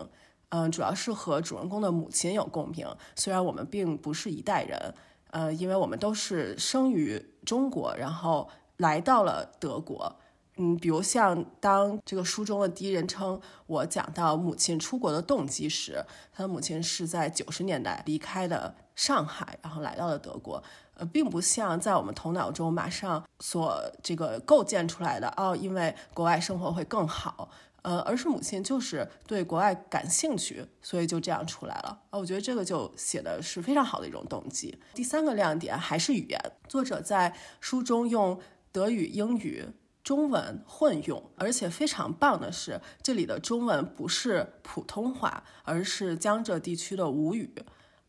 [0.50, 4.94] 嗯，主要是和主人公的母亲有共鸣，虽然我们并不是一代人，
[5.32, 10.16] 呃，因为我们都是生于中国，然后来到了德国。
[10.58, 20.64] 嗯，比如像当这个书中的第一人称我讲到母亲出国的动机时，他的母亲是在九十年代离开的上海，然后来到了德国。
[20.94, 27.50] 呃，并不像在我们头脑中马上所这个构建出来的哦，因为国外生活会更好，
[27.82, 32.00] 呃，而是母亲就是对国外感兴趣，所以就这样出来了。
[32.12, 34.80] 啊，我觉得这个就写的是非常好的一种动机。
[34.94, 36.40] 第三个亮点还是语言，
[36.70, 38.40] 作者在书中用
[38.72, 39.66] 德语、英语。
[40.06, 47.52] 中文混用，而且非常棒的是，这里的中文不是普通话，而是江浙地区的吴语，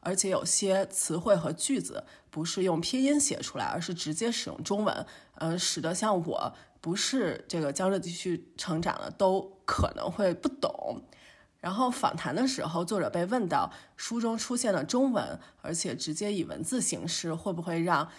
[0.00, 5.06] 而且有些词汇和句子不是用拼音写出来，而是直接使用中文，
[5.36, 11.02] 呃，使得像我不是这个江浙地区成长的都可能会不懂。
[11.60, 18.10] 然后访谈的时候，作者被问到书中出现了中文，而且直接以文字形式，会不会让？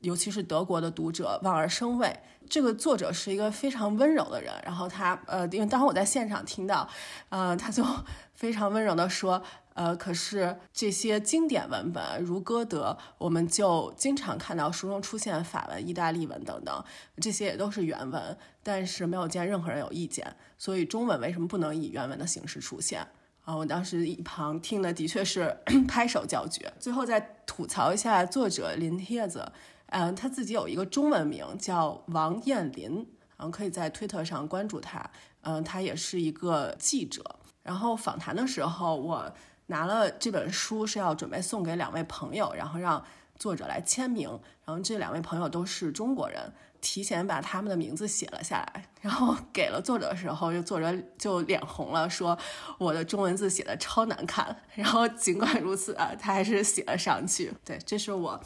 [0.00, 2.18] 尤其是德国的读者望而生畏。
[2.48, 6.88] 这个作者是一个非常温柔的人，然后他呃，因为当时我在现场听到，
[7.28, 7.84] 呃，他就
[8.34, 9.42] 非常温柔的说，
[9.74, 16.84] 呃，可是这些经典文本如歌德，我们就经常看到书中出现法文、意大利文等等，
[17.20, 20.36] 这些也都是原文，但是没有见任何人有意见。
[20.56, 23.04] 所以中文为什么不能以原文的形式出现？
[23.44, 25.56] 啊，我当时一旁听的的确是
[25.88, 26.72] 拍手叫绝。
[26.78, 29.50] 最后再吐槽一下作者林帖子。
[29.88, 33.06] 嗯，他自己有一个中文名叫王彦林，
[33.38, 35.08] 嗯，可以在推特上关注他。
[35.42, 37.22] 嗯，他也是一个记者。
[37.62, 39.32] 然后访谈的时候，我
[39.66, 43.04] 拿了这本书是要准备送给两位朋友，然后让
[43.38, 44.28] 作者来签名。
[44.64, 52.36] 然后这两位朋友都是中国人，提前把他们的名字写了下来，然后给了作者的时候，就作者就脸红了，说
[52.78, 54.56] 我的中文字写的超难看。
[54.74, 57.52] 然后尽管如此啊，他还是写了上去。
[57.64, 58.40] 对，这是我。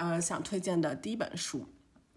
[0.00, 1.66] 呃，想推荐的第一本书，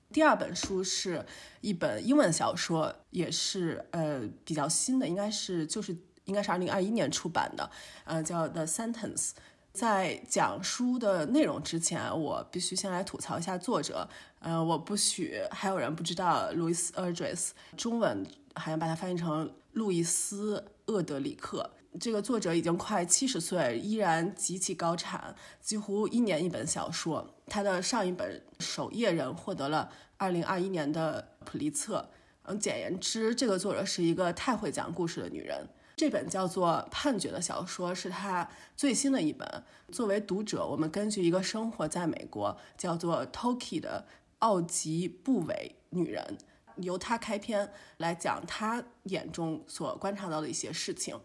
[0.10, 1.26] 第二本书是
[1.60, 5.94] 一本英文小说，也是呃比较新的，应该是就是
[6.24, 7.70] 应该是二零二一年出版的，
[8.06, 9.32] 呃叫 The Sentence。
[9.74, 14.08] 在讲书的内容之前，我必须先来吐槽一下作者。
[14.40, 21.70] 呃，我不许还有人不知道路易斯·厄德斯，中文好像把它翻译成路易斯·厄德里克。
[22.00, 27.36] 这个作者已经快七十岁，依然极其高产，几乎一年一本小说。
[27.48, 32.10] 他的上一本《守夜人》获得了二零二一年的普利策。
[32.44, 35.68] 嗯，简言之，这个作者是一个太会讲故事的女人。
[35.96, 39.64] 这本叫做《判决》的小说是他最新的一本。
[39.92, 44.06] 作为读者，我们根据一个生活在美国叫做 Toki 的
[44.40, 46.38] 奥吉布韦女人，
[46.78, 51.18] 由她开篇来讲她眼中所观察到的一些事情。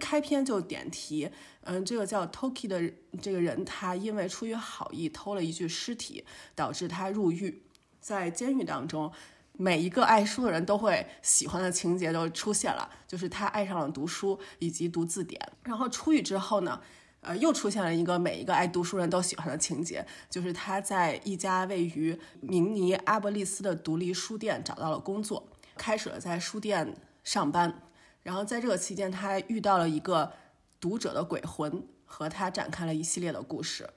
[0.00, 1.30] 开篇就点题，
[1.62, 2.82] 嗯，这个叫 Toki 的
[3.22, 6.24] 这个人，他因为出于好意偷了一具尸体，
[6.56, 7.62] 导致他入狱。
[8.00, 9.12] 在监狱当中，
[9.52, 15.38] 每一个爱书的人都会喜欢的情节都出现了，就是他爱上了读书以及读字典。
[15.64, 16.80] 然后出狱之后呢，
[17.20, 27.82] 呃，又出现了一个每一个爱读书人都喜欢的情节，就是他在一家位于明尼阿波利斯的独立书店找到了工作，开始了在书店上班。
[28.22, 30.32] 然后在这个期间，他遇到了一个
[30.78, 33.88] 读者的鬼魂，和他展开了一系列的故事。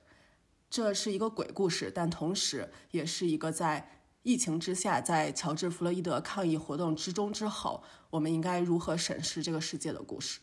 [0.70, 3.90] 这是一个鬼故事，但同时也是一个在
[4.24, 10.40] 疫情之下，在乔治·弗洛伊德抗议活动之中之后，我们应该如何审视这个世界的故事。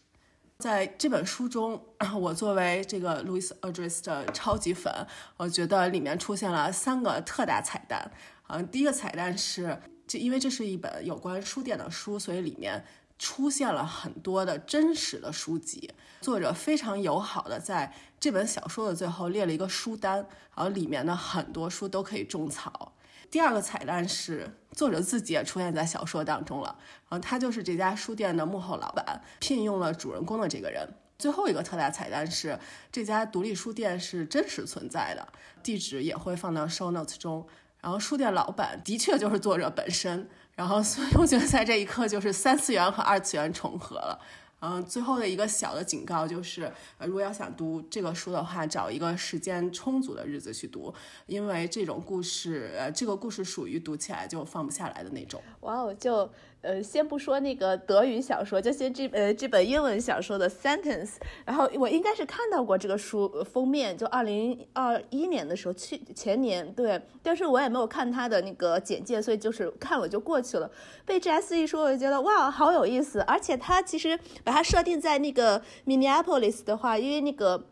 [0.58, 1.82] 在这本书中，
[2.20, 4.92] 我作为这个路易斯·奥德斯的超级粉，
[5.38, 8.12] 我觉得里面出现了三个特大彩蛋。
[8.48, 12.84] 嗯，第一个彩蛋是，这因为这是一本有关书店的书，所以里面。
[13.20, 22.94] 出现了很多的真实的书籍，作者非常友好的在这本小说的最后列了一个书单，然后里面的很多书都可以种草。
[23.30, 26.74] 第二个彩蛋是作者自己也出现在小说当中了，
[27.10, 30.88] 然后他就是这家书店的幕后老板，聘用了主人公的这个人。
[31.18, 32.58] 最后一个特大彩蛋是
[32.90, 35.28] 这家独立书店是真实存在的，
[35.62, 37.46] 地址也会放到 show notes 中，
[37.82, 40.26] 然后书店老板的确就是作者本身。
[40.60, 44.20] 然后，所以我觉得在这一刻，就是三次元和二次元重合了。
[44.60, 50.92] 嗯，最后的一个小的警告就是，如果要想读这个书的话，找一个时间充足的日子去读，
[51.24, 55.42] 因为这种故事，呃，这个故事属于读起来就放不下来的那种。
[55.60, 56.30] 哇哦，就。
[56.62, 61.12] 呃，先不说那个德语小说，就先这呃这本英文小说的 sentence，
[61.46, 70.70] 然后我应该是看到过这个书封面，就二零二一年的时候，去前年对，但是我也没有看它的那个简介，所以就是看了就过去了。
[71.06, 71.56] 被 J.S.
[71.56, 77.64] 一说，我就觉得哇，好有意思，而且它其实把它设定在那个 Minneapolis 的话，因为那个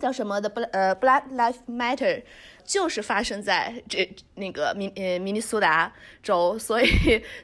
[0.00, 2.24] 叫什么的不呃 Black Life Matter。
[2.64, 6.86] 就是发生在这那个明呃明尼苏达州，所以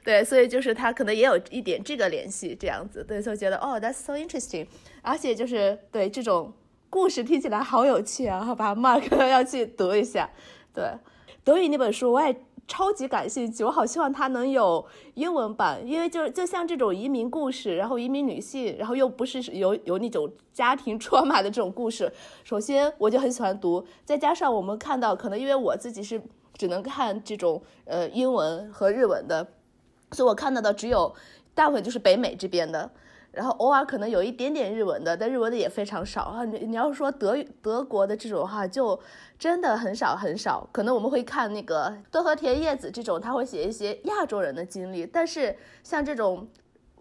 [0.02, 4.66] 对，所以就是他可能也有一点这个联系，这样子，对，所以觉得哦，that's so interesting，
[5.02, 6.52] 而且就是对这种
[6.88, 10.28] 故事听起来好有趣啊，好吧，Mark 要去读一下，
[10.74, 10.84] 对，
[11.44, 12.34] 德语那本书我也。
[12.70, 22.10] 超级感兴趣，我好希望它能有英文版，因为就就像这种移民故事，然后移民女性，然后又不是有有那种家庭 trauma 的这种故事，
[22.44, 26.22] 首先我就很喜欢读，再加上我们看到，可能因为我自己是
[26.56, 29.44] 只能看这种呃英文和日文的，
[30.12, 31.12] 所以我看到的只有
[31.52, 32.88] 大部分就是北美这边的。
[33.32, 36.44] 然后偶尔可能有一点点日文的，但日文的也非常少啊。
[36.44, 38.98] 你你要说德德国的这种哈，就
[39.38, 40.68] 真的很少很少。
[40.72, 46.48] 可能我们会看那个多和田叶子这种，他会写一些亚洲人的经历，但是像这种。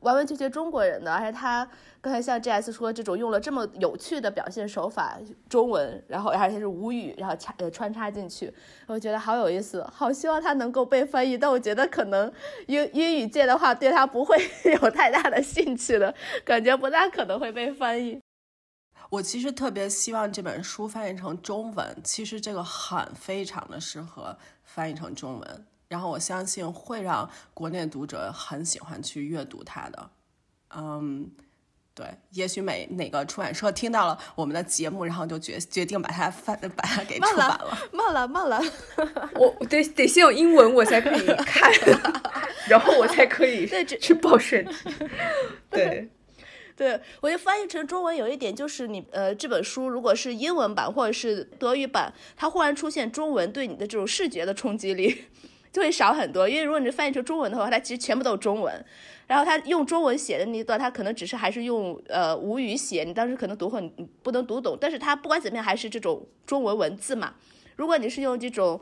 [0.01, 1.67] 完完全全中国人的，而且他
[2.01, 5.17] 刚才像 J.S 说这种用了这么有趣的表现手法，
[5.49, 8.53] 中文，然后而且是无语，然后插穿插进去，
[8.87, 11.37] 我觉得好有意思，好希望他能够被翻译。
[11.37, 12.31] 但我觉得可能
[12.67, 14.37] 英英语界的话，对他不会
[14.81, 16.13] 有太大的兴趣的
[16.45, 18.19] 感觉，不大可能会被翻译。
[19.09, 25.65] 我其实特别希望这本书翻译成中文，其实这个很非常的适合翻译成中文。
[25.89, 30.09] 然后我相信会让国内读者很喜欢去阅读它的，
[30.75, 31.31] 嗯，
[31.95, 38.61] 对，也许每哪个出版社听到了我们的节目，然后就决决定把它翻，把它给出版了，慢了，慢了，
[39.33, 41.71] 我得得先有英文我才可以看，
[42.69, 43.67] 然后我才可以
[43.99, 44.93] 去报选题，
[45.71, 46.07] 对，
[46.75, 55.25] 对，我就翻译成中文有一点就是你呃这本书如果是英文版或者是德语版，它忽然出现中文对你的这种视觉的冲击力。
[55.71, 58.85] 就会少很多，因为如果你翻译成中文的话，它其实全部都是中文，
[59.27, 63.89] 然后他用中文写的那一段，他可能只是还是用呃吴语写，你当时可能读很
[64.23, 67.35] 不能读懂，但是他不管怎么样还是这种中文文字嘛。
[67.75, 68.79] 如果你是用这种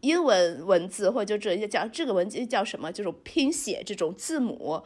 [0.00, 4.82] 英文文字，或者就这些叫这个文字叫什么，这种拼写这种字母。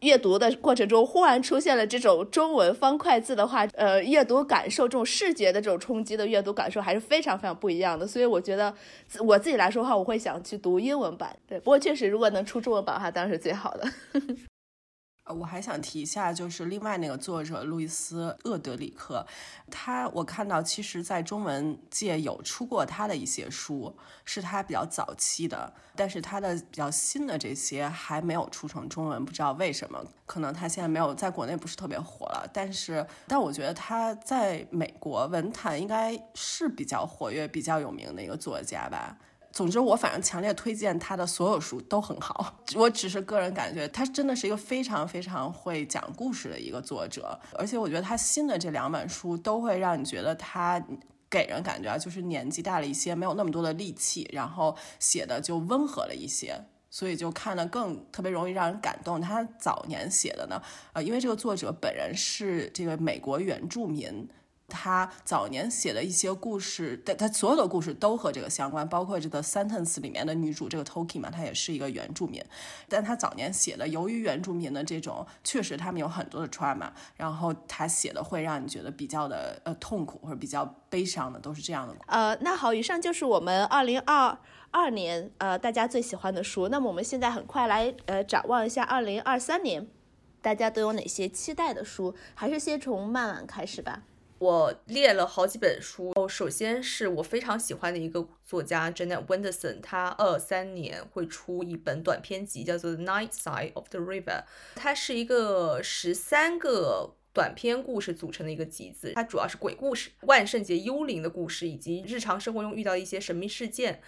[0.00, 8.06] 阅读的过程中，忽然出现了这种中文方块字的话，呃，阅读感受这种视觉的这种冲击的阅读感受还是非常非常不一样的。
[8.06, 8.72] 所以我觉得
[9.20, 11.36] 我自己来说的话，我会想去读英文版。
[11.46, 13.88] 对，不过确实如果能出中文版的话，当然是最好的。
[15.28, 19.26] 我还想提一下，就是另外那个作者路易斯·厄德里克，
[19.70, 32.48] 他我看到其实，在中文界有出过他的一些书，是他比较早期的，但是他的比较新的这些还没有出成中文，不知道为什么，可能他现在没有在国内不是特别火了。
[32.52, 39.16] 但是，但我觉得他在美国文坛应该是比较活跃、比较有名的一个作家吧。
[39.58, 42.60] 总之，我反正强烈推荐他的所有书都很好。
[42.78, 47.36] 我只是个人感觉，他真的是一个非常非常会讲故事的一个作者。
[47.54, 50.80] 而且，我觉得他新的这两本书都会让你觉得他
[51.28, 56.56] 给人感觉啊，就是年纪大了一些，没有那么多的力气，然后写的就温和了一些，
[56.88, 59.20] 所以就看得更特别容易让人感动。
[59.20, 64.28] 他早年写的呢，呃，因为这个作者本人是这个美国原住民。
[64.68, 72.44] 他早年写的一些故事，他他所有的故事都和这个相关，包括这个《Sentence》里面的女主这个 Toki 嘛，她也是一个原住民。
[72.86, 81.96] 但他早年写的，由于原住民的这种，确实他们有很多的 trauma，然后他写的会让你觉得比较的呃痛苦或者比较悲伤的，都是这样的。
[82.06, 84.38] 呃，那好，以上就是我们二零二
[84.70, 86.68] 二年呃大家最喜欢的书。
[86.68, 89.88] 那么我们现在很快来呃展望一下二零二三年，
[90.42, 92.14] 大家都有哪些期待的书？
[92.34, 94.02] 还是先从慢慢开始吧。
[94.38, 104.22] 我列了好几本书哦，首先是我非常喜欢的一个作家 Janet Wenderson，他二三年会出一本短篇集，叫做《Night Side of the River》，
[104.76, 114.00] 它是一个十三个短篇故事组成的一个集子，它主要是鬼故事、万圣节幽灵的故事，以及日常生活中遇到一些神秘事件。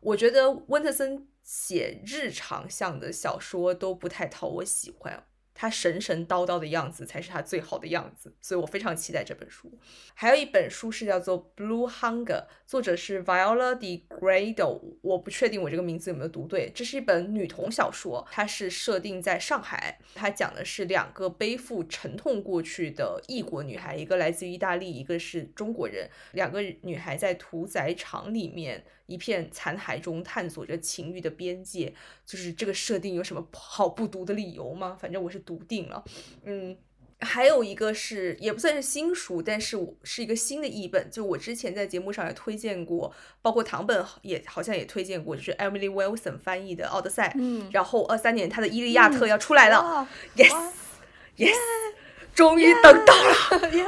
[0.00, 5.24] 我觉得温特森写日常向的小说都不太讨我喜欢。
[5.54, 9.72] 他神神叨叨的样子才是他最好的样子，所以我非常期待这本书。
[10.14, 12.24] 还有一本书是叫做《Blue Hunger》，
[12.66, 16.70] 作者是 Viola Di Grado，我不确定我这个名字有没有读对。
[16.74, 28.84] 这是一本女童小说，它是设定在上海，它讲的是两个背负沉痛过去的异国女孩，一个来自于意大利，一个是中国人，两个女孩在屠宰场里面。
[29.12, 31.92] 一片残骸中探索着情欲的边界，
[32.24, 34.96] 就是这个设定有什么好不读的理由吗？
[34.98, 36.02] 反正我是读定了。
[36.44, 36.76] 嗯，
[37.20, 47.28] 还有一个是也不算是新书，但是我是一个新的译本，就我之前在节目上也推荐过，包括唐本也好像也推荐过，就是 Emily Wilson 翻译的《奥德赛》。
[47.36, 51.54] 嗯，然后二三年他的《伊利亚特》要出来了，Yes，Yes。
[52.34, 53.84] 终于等到了， 耶！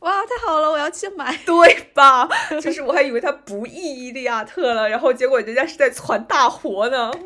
[0.00, 2.28] 哇，太好了，我要去买，对吧？
[2.60, 7.12] 就是我还以为它不译《伊利亚特》了，然后结果人家是在传大活呢。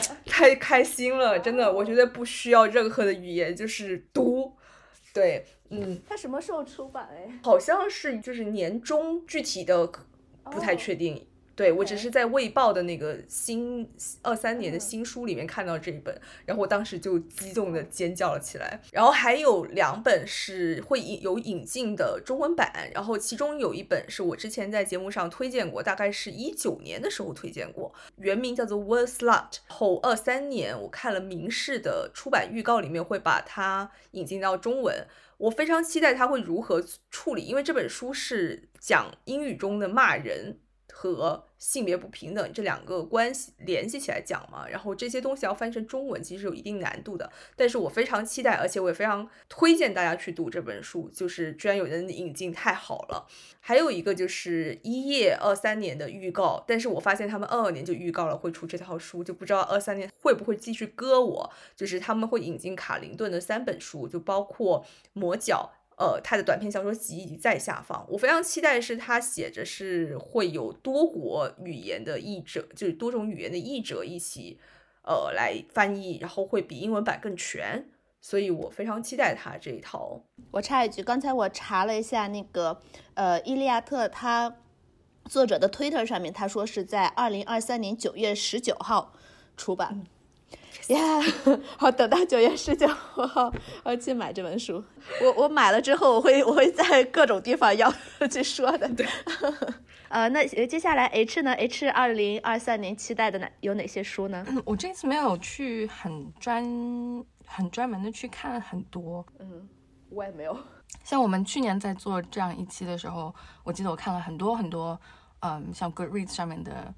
[0.00, 4.52] 是，太开心了，真的，我觉得不需要任何的语言，就是读。
[5.12, 6.00] 对，嗯。
[6.08, 7.08] 它什么时候出版？
[7.12, 9.86] 哎，好像是就是年终，具体的
[10.44, 11.26] 不太确定。
[11.54, 13.86] 对我只是在《卫报》的那个新
[14.22, 18.80] 二三年的新书里面看到这一本，然后我当时就激动的尖叫了起来。
[18.90, 29.50] 然后还有两本是会引有引进的中文版，然后其中有一本是我之前在节目上推荐过，大概是一九年的时候推荐过，原名叫做《Word Slut》。
[29.66, 40.56] 后二三年我看了明世的出版预告，里面会把它引进到中文，我非常期待它会如何处理，因为这本书是讲英语中的骂人。
[41.10, 53.26] 和性别不平等这两个关系联系起来讲嘛，然后这些东西要翻成中文其实有一定难度的，但是我非常期待，而且我也非常推荐大家去读这本书，就是居然有人引进，太好了。
[53.60, 65.72] 还有一个就是一页二三年的预告，但是我发现他们二二年就预告了会出这套书，就不知道二三年会不会继续割我，就是他们会引进卡林顿的三本书，就包括魔角。
[66.02, 74.58] 呃，他的短篇小说集以及在下方，我非常期待是他写着是会有多国语言的译者，就是多种语言的译者一起，
[75.04, 77.88] 呃，来翻译，然后会比英文版更全，
[78.20, 80.20] 所以我非常期待他这一套。
[80.50, 82.80] 我插一句，刚才我查了一下那个，
[83.14, 84.56] 呃，伊利亚特他
[85.26, 89.12] 作者的 Twitter 上面，他说是在二零二三年九月十九号
[89.56, 90.04] 出版。
[90.88, 90.98] 呀，
[91.78, 93.52] 好，等到九月十九号，
[93.84, 94.82] 我去买这本书。
[95.22, 97.92] 我我买了之后，我会我会在各种地方要
[98.30, 98.88] 去说的。
[98.94, 99.06] 对，
[100.08, 104.44] 呃，那接下来 H 呢？H 二零二三年期待的哪有哪些书呢？
[104.64, 106.64] 我这次没有去很专
[107.46, 109.24] 很专门的去看很多。
[109.38, 109.68] 嗯，
[110.10, 110.56] 我也没有。
[111.04, 115.00] 像我们去年在做这样一期的时候，我记得我看了很多很多，
[115.40, 116.92] 嗯，像 Goodreads 上面的。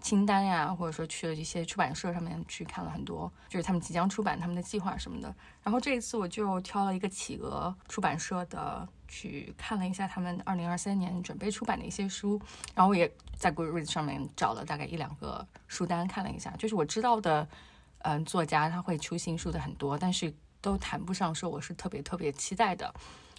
[0.00, 5.34] 清单呀，或者说去了一些出版社上面去看了很多，就是他们即将出版他们的计划什么的。
[5.62, 12.40] 然后这一次我就挑了一个企鹅出版社的去看了一下他们二零二三年准备出版的一些书。
[12.74, 17.46] 然后我也在 Goodreads 上面找了大概一两个书单看了一下，就是我知道的，
[17.98, 22.94] 嗯，作家他会出新书的很多，但是都谈不上说我是特别特别期待的。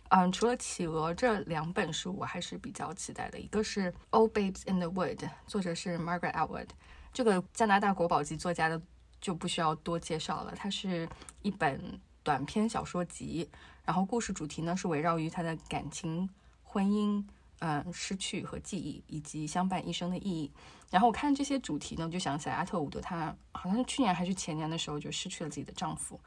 [0.10, 3.40] 嗯，除了企鹅这两本书，我还是比较期待的。
[3.40, 6.68] 一个是《Old Babes in the Wood》，作者是 Margaret Atwood，
[7.14, 8.82] 这个加拿大国宝级作家的
[9.22, 10.54] 就不需要多介绍了。
[10.56, 11.08] 它是
[11.44, 13.48] 一本短篇小说集，
[13.86, 16.28] 然后故事主题呢是围绕于他的感情、
[16.64, 17.24] 婚姻、
[17.60, 20.52] 嗯失去和记忆，以及相伴一生的意义。
[20.90, 26.20] 然后我看这些主题呢，我就想起来阿特伍德，她好像是去年还是前年的时候就失去了自己的丈夫。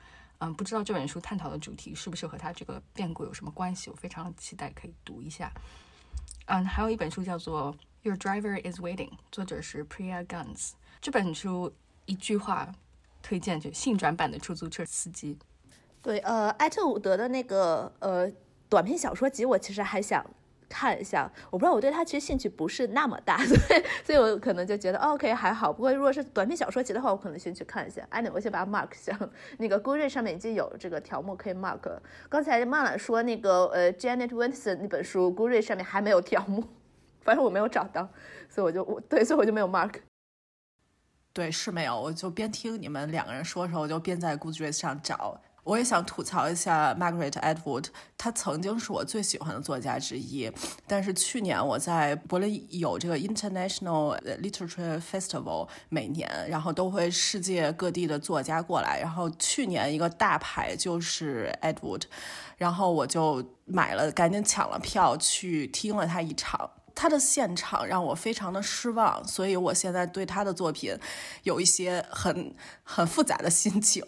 [0.44, 3.90] 嗯，不知道这本书探讨的主题是不是和他这个变故有什么关系？
[3.90, 5.52] 我非常期待可以读一下。
[6.46, 7.72] 嗯，还有一本书叫做
[8.02, 10.72] 《Your Driver Is Waiting》，作者是 Priya Guns。
[11.00, 11.72] 这本书
[12.06, 12.74] 一句话
[13.22, 15.38] 推荐就性转版的出租车司机。
[16.02, 18.28] 对，呃，艾特伍德的那个呃
[18.68, 20.28] 短篇小说集，我其实还想。
[20.72, 25.70] 看一下，我不知道我对他其实兴趣不是那么大， 所以所以我可能就觉得 OK 还好。
[25.70, 28.06] 不过如果是短篇小说集的话，我可能先去看一下。
[28.08, 29.16] 哎，我先把它 mark 下。
[29.58, 31.98] 那个 Goodreads 上面已经有这个条目可以 mark。
[32.30, 36.64] 刚才曼兰说那个呃 Janet Winson 那本书 Goodreads 上面还没有条目，
[37.20, 38.08] 反正我没有找到，
[38.48, 39.96] 所以我就我对，所以我就没有 mark。
[41.34, 42.00] 对，是没有。
[42.00, 45.38] 我就边听你们两个人说的时候，我就边在 Goodreads 上找。
[45.64, 47.86] 我也想吐槽一下 Margaret Atwood，
[48.18, 50.50] 她曾经是我最喜欢的作家之一。
[50.88, 58.98] 但是去年我在柏林有这个 International Literature Festival，每年然后都会世界各地的作家过来。
[59.00, 62.02] 然后去年一个大牌就是 Atwood，
[62.56, 66.68] 然后我就买了，赶紧抢了票去听了他一场。
[66.94, 70.96] 他的现场让我非常的失望，所以我现在对他的作品
[71.42, 74.04] 有一些很很复杂的心情。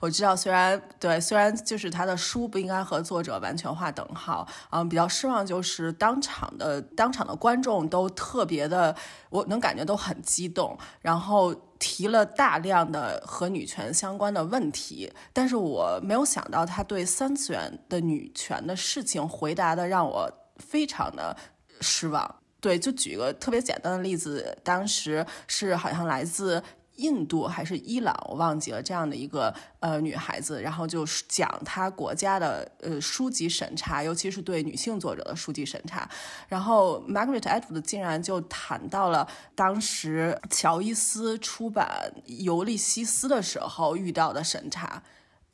[0.00, 8.94] 我知道，虽然对，虽然就是他的书不应该和作者完全划等号，嗯，比较失望就是当场的当场的观众都特别的，
[9.30, 21.36] 我能感觉都很激动，然后提了大量的和女权相关的问题，但是我没有想到他对三次元的女权的事情回答的让我非常的。
[21.80, 26.62] 失望，对，就举一个特别简单的例子，当时是好像来自
[26.96, 36.08] 印度还是伊朗，我忘记了这样的一个呃女孩子，然后就讲她国家的呃书籍审查，尤其是对女性作者的书籍审查，
[36.48, 42.12] 然后 Margaret Atwood 竟然就谈到了当时乔伊斯出版
[42.44, 45.02] 《尤利西斯》的时候遇到的审查。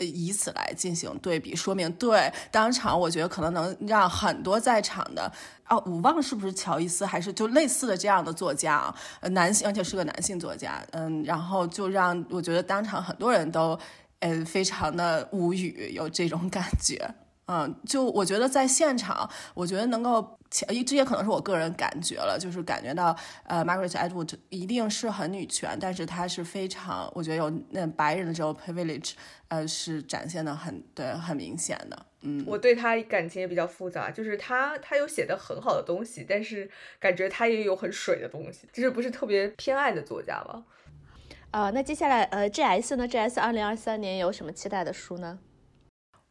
[0.07, 5.30] 以此来进行对比说明，对当场我觉得可能能让很多在场的
[5.64, 8.94] 啊，我忘是不是乔伊斯还是就类似的这样的作家啊，
[9.30, 13.78] 男性而且是个男性作家，嗯，然后就让我觉得当场很多人都
[14.20, 17.14] 呃非常的无语，有这种感觉，
[17.53, 29.14] 嗯，就我觉得在现场，我觉得能够，这也可能是我个人感觉了，就是感觉到，呃，Margaret Atwood 一定是很女权，但是她是非常，我觉得有那白人的这种 privilege，
[29.48, 32.07] 呃，是展现的很对，很明显的。
[32.20, 36.70] 嗯，我对她感情也比较复杂，就是她她有写的很好的东西，但是
[37.01, 40.62] 感觉她也有很水的东西，就是不是特别偏爱的作家吧。
[41.51, 45.40] 啊，那接下来，呃，G S 呢？G S 二零二三年有什么期待的书呢？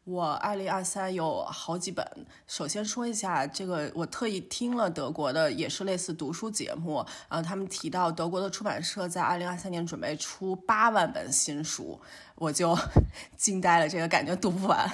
[0.03, 2.05] 我二零二三有好几本。
[2.47, 11.99] 首先说一下这个，我特意听了德国的，也是类似读书节目，呃，他们提到德国的出版社在二零二三年准备出八万本新书，
[12.35, 12.77] 我就
[13.37, 14.89] 惊呆了，这个感觉读不完。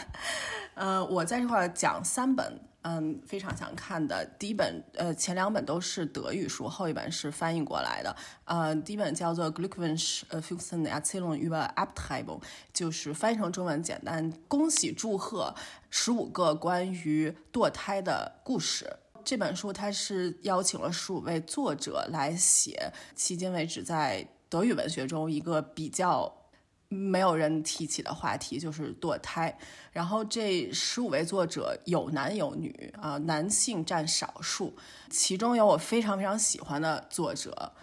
[0.73, 2.59] 嗯，我在这块讲三本。
[2.87, 4.23] 嗯，非常想看的。
[4.37, 8.15] 第一本，呃，前两本都是德语书，后一本是翻译过来的。
[8.43, 12.39] 呃，第一本叫做《Glückwunsch für seine Erzählung über Abtreibung》，
[12.71, 15.55] 就是翻译成中文简单，恭喜祝贺
[15.89, 18.87] 十五个关于堕胎的故事。
[19.23, 26.31] 这本书它是邀请了十五位作者来写，迄今为止在德语文学中一个比较。
[26.87, 29.57] 没有人提起的话题就是堕胎，
[29.91, 34.75] 然后这十五位作者有男有女啊，男性占少数，
[35.09, 37.73] 其中有我非常非常喜欢的作者，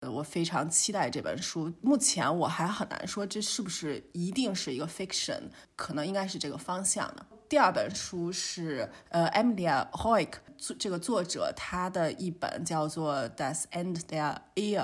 [0.00, 1.72] 我非常期待这本书。
[1.80, 5.42] 目前我还很难说这是不是一定是一个 fiction，
[5.74, 7.26] 可能应该是这个方向的。
[7.48, 10.32] 第二本书是呃，Emilia Hoik
[10.78, 14.82] 这个作者他的一本叫做《Das End Their Ear》，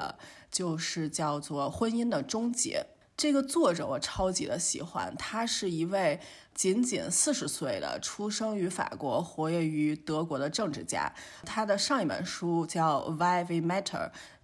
[0.48, 2.86] 就是叫做婚姻的终结。
[3.16, 6.18] 这个作者我超级的喜欢，他是一位
[6.54, 11.12] 仅仅四十岁的出生于法国、活跃于德国的政治家。
[11.44, 13.82] 他的上一本书叫《Why We Matter》，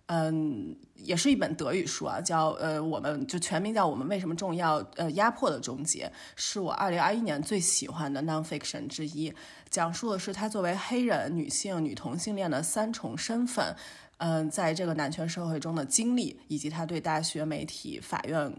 [0.06, 9.34] 嗯，也是一本德语书啊，叫呃，我们就全名叫《我们为什么重要》，呃，压迫的终结，是我二零二一年最喜欢的 nonfiction 之一，
[9.68, 13.74] 讲述的是他作为黑人女性、女同性恋的三重身份。
[14.18, 18.52] 嗯，在这个男权社会中的经历，以及他对大学、媒体、法院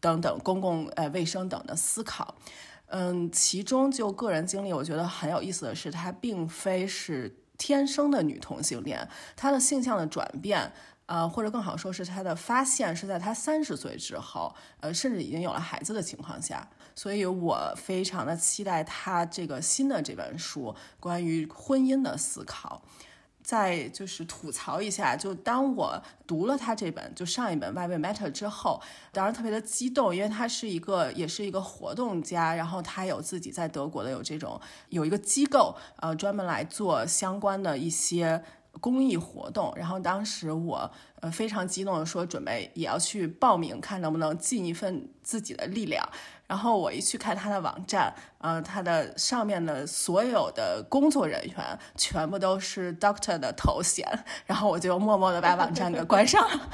[0.00, 2.34] 等等公共呃卫生等的思考，
[2.86, 10.72] 嗯，其中就个人经历，我觉得很有意思的是，他并非是天生的女同性恋，他的性向的转变，
[11.06, 22.82] 呃，或者更好说是他的发现，是在他三十岁之后，呃，甚至已经有了孩子的情况下，所以我非常的期待他这个新的这本书关于婚姻的思考。
[23.42, 28.80] 再就是吐槽一下，就当我读了他这本就上一本《Why We Matter》之后，
[29.12, 34.60] 当然特别的激动，因为他是一个也是一个活动家，然后他有自己在德国的有这种
[34.90, 38.42] 有一个机构，呃，专门来做相关的一些
[38.80, 39.72] 公益活动。
[39.76, 40.90] 然后当时我
[41.20, 46.06] 呃非常激动的说，准备也要去报名，看能不能尽一份自己的力量。
[46.46, 54.04] 然后我一去看他的网站，呃，他的上面的所有的工作人员全部都是 Doctor 的头衔，
[54.46, 56.68] 然后我就默默的把网站给关上了。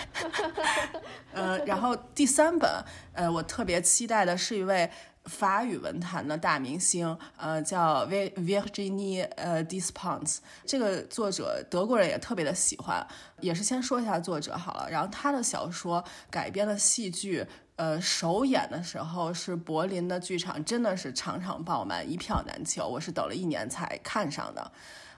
[1.34, 2.70] 呃，然后第三本，
[3.12, 4.90] 呃，我特别期待的是一位
[5.26, 13.06] 法语文坛的大明星，呃，叫 Virginie 呃 Despentes，这个作者德国人也特别的喜欢，
[13.40, 14.90] 也是先说一下作者好了。
[14.90, 17.46] 然后他的小说改编的戏剧。
[17.76, 22.88] 呃，首演的时候是柏林的剧场，真的是场场爆满，一票难求。
[22.88, 24.72] 我是等了一年才看上的。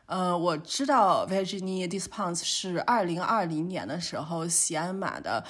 [0.06, 5.44] 呃，我知道 Virginie Despons 是二零二零年的时候西安马的，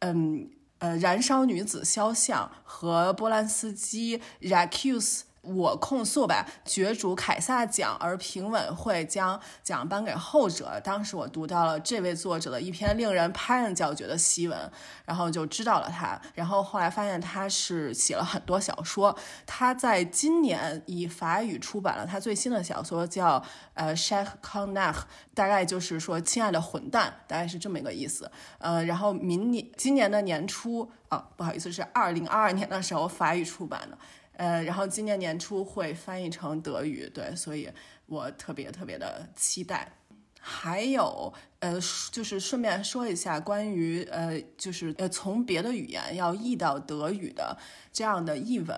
[0.00, 0.50] 嗯
[0.80, 5.20] 呃，燃烧女子肖像和波兰斯基 Racuse。
[5.56, 10.80] 我控诉吧，角逐凯撒奖，而评委会将奖颁给后者。
[10.84, 14.72] 当时我读到了这位作者的一篇令人拍案叫绝的檄文，
[15.04, 16.20] 然后就知道了他。
[16.34, 19.16] 然后后来发现他是写了很多小说。
[19.46, 23.42] 他在今年以法语出版了他最新的小说，叫
[23.74, 25.02] 呃 Sheikh Conach，
[25.34, 28.30] 大概就是说亲爱的混蛋，大概是这么一个意思。
[28.58, 33.98] 呃，然后明年今年的年初啊，不好意思，是二零二二年的时候法语出版的。
[34.40, 37.68] 呃，然后今年年初会翻译成德语，对，所以
[38.06, 39.92] 我特别特别的期待。
[40.40, 41.78] 还有，呃，
[42.10, 47.54] 就是顺便说一下关于，呃，就是呃，从别的语言要译到德语的
[47.92, 48.74] 这样的译文，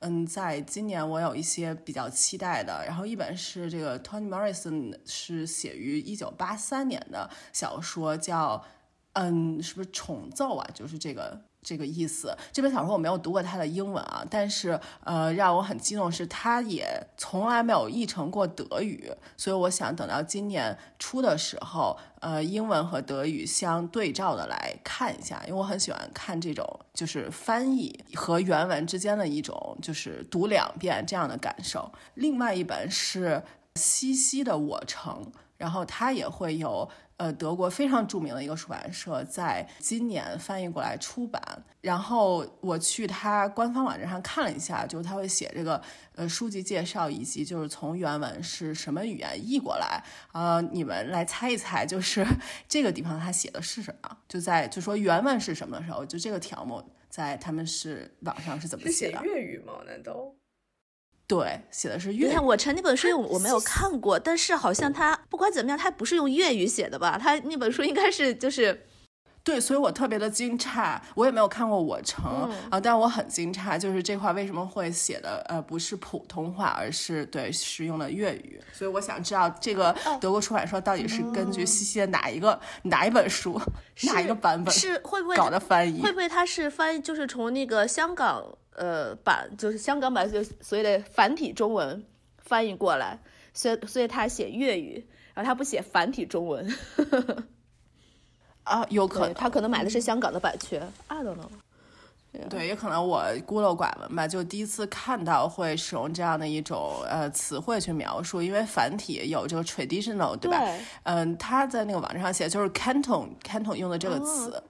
[0.00, 2.84] 嗯，在今年我有一些比较期待的。
[2.84, 8.64] 然后一本是这个 Tony Morrison 是写于一九八三年的小说，叫，
[9.12, 10.68] 嗯，是不是重奏啊？
[10.74, 11.44] 就是这个。
[11.64, 12.36] 这个意思。
[12.52, 16.86] 这本小说我没有读过它的英文啊，但是呃，让我很激动是它也
[17.16, 31.90] 从来没有译成过德语，所以我想等到今年初的时候，呃，英文和德语相对照的来看一下，因为我很喜欢看这种就是翻译和原文之间的一种就是读两遍这样的感受。
[32.14, 33.42] 另外一本是
[33.76, 35.24] 西西的《我城》，
[35.56, 36.88] 然后它也会有。
[37.16, 41.40] 呃，德国非常著名的一个出版社在今年翻译过来出版，
[41.80, 45.80] 然后我去他官方网站上看了一下，就是他会写这个
[46.16, 50.02] 呃书籍介绍，以及就是从原文是什么语言译过来
[50.32, 52.26] 啊，你们来猜一猜，就是
[52.68, 54.16] 这个地方他写的是什么？
[54.28, 59.24] 就在就说原文是什么的时候，就这个条目在他们是网上是怎么写的？
[59.24, 59.74] 粤语吗？
[59.86, 60.34] 难道？
[61.26, 62.28] 对，写的是粤。
[62.28, 67.18] 你看我成那本书我没有看过，但是好像他不管怎么样，他不是用粤语写的吧？
[67.18, 68.86] 他那本书应该是就是，
[69.42, 71.00] 对，所以我特别的惊诧。
[71.14, 72.24] 我也没有看过《我城》
[72.70, 78.60] 啊，但我很惊诧，就是这块为什么会写的呃不是普通话，而是对是用的粤语。
[78.72, 83.58] 所以我想知道这个德国出版社到底是根据西西的哪一个哪一本书
[84.02, 86.02] 哪一个版本是会不会搞的翻译？
[86.02, 88.44] 会不会他是翻译就是从那个香港？
[88.74, 92.04] 呃，版就是香港版，就所谓的繁体中文
[92.38, 93.18] 翻译过来，
[93.52, 96.68] 所以所以他写粤语，然后他不写繁体中文。
[98.64, 101.48] 啊，有可能他可能买的是香港的版权，I don't know。
[102.50, 110.60] 对，也可能我孤陋寡闻吧，就第一次看到会使用这样的一种呃词汇去描述，因为繁体有这个 traditional，对吧？
[111.04, 114.60] 嗯，他在那个网站上写就是 canton，canton 用的这个词。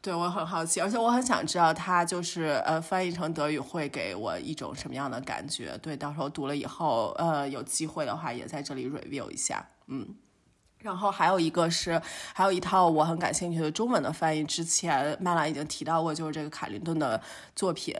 [0.00, 5.76] 对我很好奇，而且我很想知道它就是呃翻译成德语会给我一种什么样的感觉。
[5.78, 9.66] 对，到时候读了以后，呃，有机会的话也在这里 review 一下。
[9.88, 10.14] 嗯，
[10.78, 12.00] 然后还有一个是，
[12.32, 17.20] 还有一套我很感兴趣的中文的翻译，之前曼兰已经提到过，就是这个卡林顿的
[17.56, 17.94] 作品。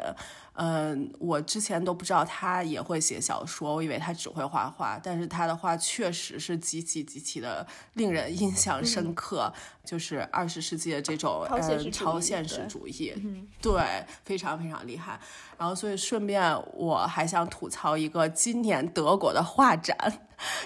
[0.59, 9.53] 嗯，我之前都不知道他也会写小说，我以为他只会画画，但是他的画确实是极其极其的令人印象深刻，
[9.85, 13.13] 就是二十世纪的这种嗯超现实主义，
[13.61, 15.21] 对，非常非常厉害。
[15.59, 16.43] 然后，所以顺便
[16.75, 19.97] 我还想吐槽一个今年德国的画展，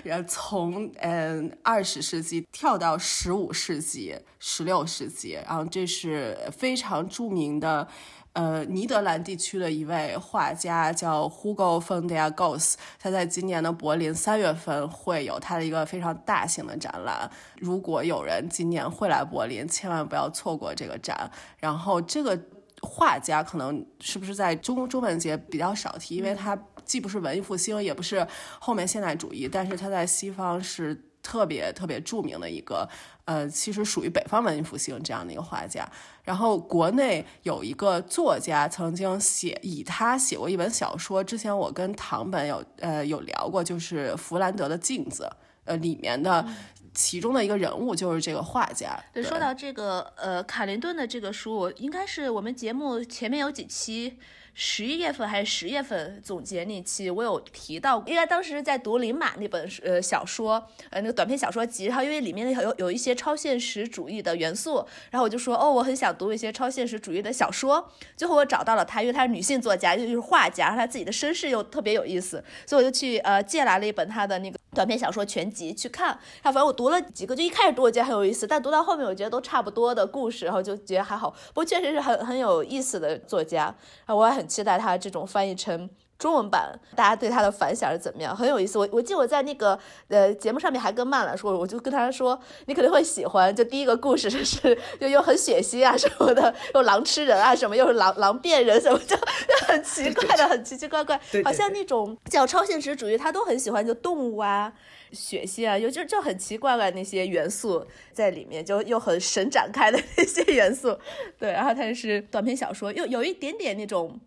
[0.04, 7.88] 然后从嗯二十世纪跳到十五世纪、十六世纪，然后这是非常著名的。
[8.32, 17.28] 呃，尼德兰地区的一位画家叫 Hugo von der Goss，他在今年的柏林三月份会有他的一个非常大型的展览。
[17.58, 21.28] 如果有人今年会来柏林，千万不要错过这个展。
[21.58, 22.40] 然后这个
[22.80, 28.24] 画家可能是不是在中中文节比较少提，因为他既不是文艺复兴，也不是
[28.60, 31.09] 后面现代主义，但是他在西方是。
[31.22, 32.88] 特别特别著名的一个，
[33.24, 35.86] 呃，其实属于北方文艺复兴这样的一个画家。
[36.22, 45.28] 然后国内有一个作家曾经写以他写过一本小说，之前我跟唐本有呃有聊过，就是弗兰德的镜子，
[45.64, 46.46] 呃，里面的
[46.94, 48.98] 其中的一个人物就是这个画家。
[49.12, 54.18] 对，说到这个呃卡林顿的这个书，应该是我们节目前面有几期。
[54.54, 67.90] 十一月份还是十月份总结那期，我有提到，因为当时在读林马那本呃小说，呃那个短篇小说集，然后因为里面有有一些超现实主义的元素，然后我就说，哦，我很想读一些超现实主义的小说。
[68.16, 74.58] 最后我找到了她，因为她是女性作家，就是画家，然后她自己的身世又特别有意思，所以我就去呃借来了一本她的那个。
[74.72, 81.28] 短篇小说全集去看，他反正我读了几个，就一开始读我觉得很有意思，但读到后面我觉得都差不多的故事，然后就觉得还好。
[81.48, 83.64] 不过确实是很很有意思的作家，
[84.06, 85.88] 然后我也很期待他这种翻译成。
[86.18, 88.36] 中文版大家对他的反响是怎么样？
[88.36, 88.78] 很有意思。
[88.78, 89.78] 我我记得我在那个
[90.08, 93.56] 呃节目上面还跟曼兰说，我就跟他说你肯定会喜欢。
[93.56, 101.18] 就第一个故事 是又又很血腥啊什么的，又狼吃人啊什么，又是狼狼变人什么，就就很奇怪的，很奇奇怪怪。
[101.42, 104.70] 好像那种叫超现实主义，他都很喜欢就动物啊、
[105.12, 107.82] 血腥啊，有就就很奇怪的那些元素
[108.12, 110.98] 在里面，就又很神展开的那些元素。
[111.38, 114.20] 对，然后他是短篇小说，又有一点点那种。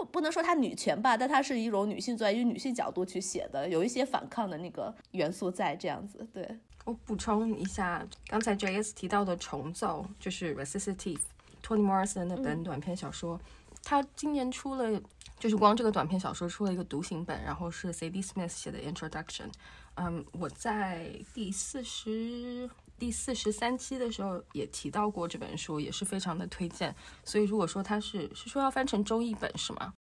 [0.00, 6.26] 不不能说它女权吧，但它是一种女性在于女性角度去写的，有一些反抗的那个元素在这样子。
[6.32, 13.38] 对我补充一下，刚才 J S 提到的重奏就是 Resistive，Toni Morrison 那本短篇小说，
[13.84, 15.00] 他今年出了，
[15.38, 19.50] 就是光这个短篇小说出了一个独行本，然后是 C D Smith 写的 Introduction。
[19.96, 22.70] 嗯，我在第四十。
[23.00, 26.94] 第四十三期的时候也提到过这本书，也是非常的推荐。
[27.24, 29.94] 所以如果说它是是说要翻成中译本是吗？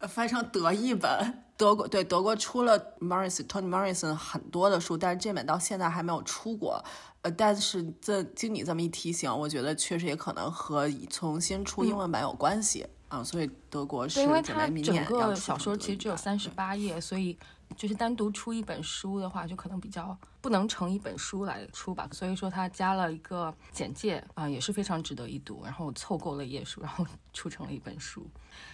[0.00, 1.44] 翻成德译本。
[1.56, 6.84] 德国对德国出了 Morrison Tony Morrison 很多的书，但是这本到现在还没有出过。
[7.22, 13.24] 呃，但是这经你这么一提醒，我觉得确实也可能和重新出英文版有关系啊。
[13.24, 17.36] 所以德国是因为准备它整明年要个小说其实只有三十八页，所以
[17.76, 22.08] 就是单独出一本书的话，就可能比较不能成一本书来出吧。
[22.12, 25.62] 所以说它加了一个简介啊、也是非常值得一读。
[25.64, 28.26] 然后凑够了页数，然后 出成了一本书，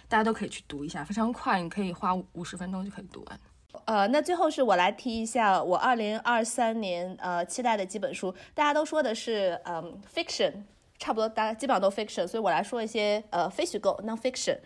[0.07, 3.39] 大家都可以去读一下，非常快，你可以花五十分钟就可以读完。
[3.85, 10.63] 呃，那最后是我来提一下我二零二三年呃期待的几本书，大家都说的是嗯 fiction，
[10.97, 14.57] 差不多大家基本上都 fiction，所以我来说一些呃非虚构 non fiction，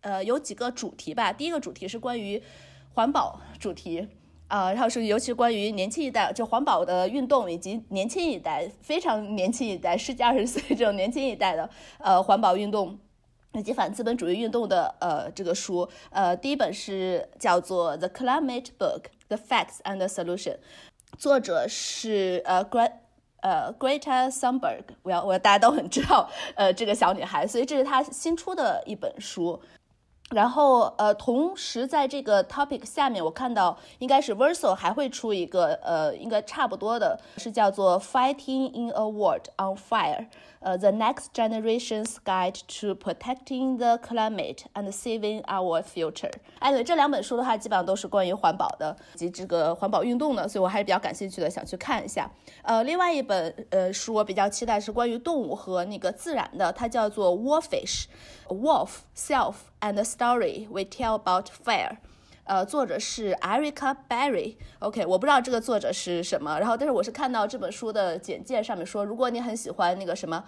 [0.00, 1.32] 呃有几个主题吧。
[1.32, 2.42] 第一个主题是关于
[2.96, 4.08] 环保主题。
[4.48, 11.68] 啊、然后是尤其关于年轻一代，就环保的运动以及年轻一代，非常年轻一代，十几二十岁这种年轻一代的
[11.98, 12.96] 呃环保运动
[13.54, 20.54] 以及反资本主义运动的呃这个书，呃，第一本是叫做《The Climate Book: The Facts and the Solution》，
[21.18, 22.92] 作者是呃 Gre
[23.40, 29.60] 呃 Greta Thunberg，我要我要大家都很知道呃这个小女孩，所以这是她新出的一本书。
[30.30, 40.26] 然后，呃，同时在这个 topic 下面，我看到应该是 Verso 还会出一个，呃，应该差不多的，是叫做 Fighting in a World on Fire，
[40.58, 46.32] 呃，The Next Generation's Guide to Protecting the Climate and Saving Our Future。
[46.58, 52.28] 哎，对，这两本书的话，基本上都是关于环保的及这个环保运动的，所以我还是比较感兴趣的，想去看一下。
[52.62, 58.06] 呃，另外一本呃书我比较期待是关于动物和那个自然的，它叫做 Wolfish。
[58.48, 61.98] Wolf, Self and Story We Tell About Fire，
[62.44, 64.56] 呃，作者是 Erica Berry。
[64.78, 70.44] OK，我不知道这个作者是什么，然后但是我是看到这本书的简介上面说，如果你很喜欢那个什么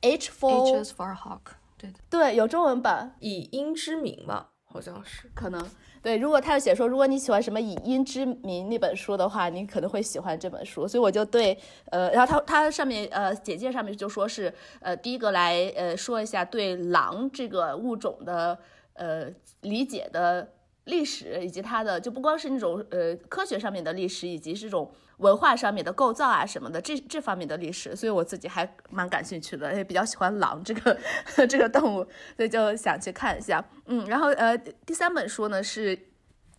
[0.00, 1.98] H for H is for hawk，对的。
[2.10, 5.30] 对，有中文版，以鹰之名嘛，好像是。
[5.34, 5.60] 可能
[6.02, 11.58] 对，如果他有写说，如果你喜欢什么《以音之名》那本书的话，你可能会喜欢这本书，所以我就对，
[11.90, 18.58] 呃，然后他他上面呃简介上面就说是呃第一个来呃说一下对狼这个物种的
[18.94, 19.26] 呃
[19.62, 20.48] 理解的
[20.84, 30.98] 历史，以及它的就不光是那种呃科学上面的历史，以及这种文化上面的构造啊什么的这这方面的历史，所以我自己还蛮感兴趣的，也比较喜欢狼这个
[31.48, 32.06] 这个动物，
[32.36, 33.64] 所以就想去看一下。
[33.86, 35.98] 嗯，然后呃第三本书呢是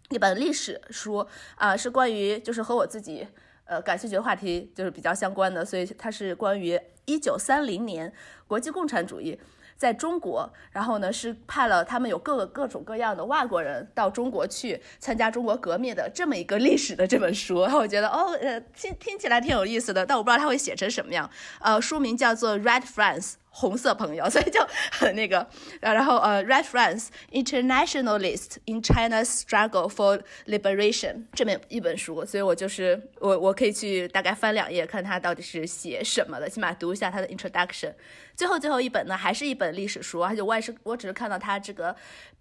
[0.10, 3.28] 一本历史书啊、是关于就是和我自己
[3.66, 8.12] 呃感兴趣的话题就是比较相关的，所以它是关于一九三零年
[8.48, 9.40] 国际共产主义。
[9.80, 21.30] 在中国，然后呢是派了他们有各个各种各样的外国人到中国去参加中国革命的这么一个历史的这本书，然后我觉得哦呃听听起来挺有意思的，但我不知道他会写成什么样。
[21.62, 23.32] 呃，书名叫做《Red Friends》。
[23.52, 24.60] 红色朋友，所以就
[24.92, 25.48] 很那个，
[25.82, 37.94] 然后呃，Red France Internationalist in China's Struggle for Liberation 这么一本书，所以我就是我我可以去大概翻两页，看它到底是写什么的，起码读一下它的 introduction。
[38.36, 41.96] 最后最后一本呢，还是一本历史书，而且我也是我只是看到它这个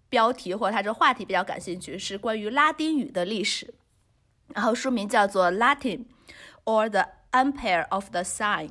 [0.09, 3.73] 标题或者它这个话题比较感兴趣，是关于拉丁语的历史，
[4.53, 6.05] 然后书名叫做 Latin
[6.65, 8.69] or the Empire of the Sign。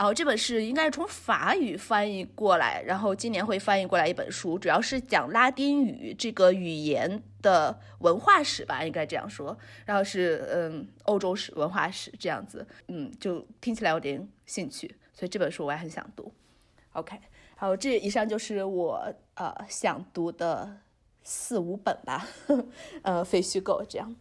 [0.00, 9.54] 然后这本是应该是从法语翻译过来，然后今年会翻译过来一本书，主要是讲拉丁语这个语言的文化史吧，应该这样说。
[9.84, 16.32] 然后是嗯欧洲史、文化史这样子，嗯，就听起来有点兴趣，所以这本书我也很想读。
[16.94, 17.18] OK，
[17.56, 20.78] 好，这以上就是我呃想读的
[21.22, 22.26] 四五本吧，
[23.04, 24.16] 呃非虚构这样。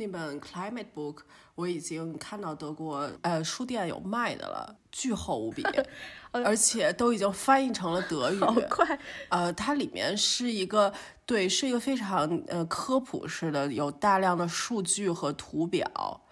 [0.00, 1.18] 那本 Climate Book
[1.54, 5.62] 我已经看到德国呃书店有卖的了，巨厚无比，
[6.32, 8.40] 而且都已经翻译成了德语。
[8.40, 8.98] 好快，
[9.28, 10.90] 呃，它里面是一个
[11.26, 15.84] 对，是一个非常呃科普式的，有大量的数据和图表，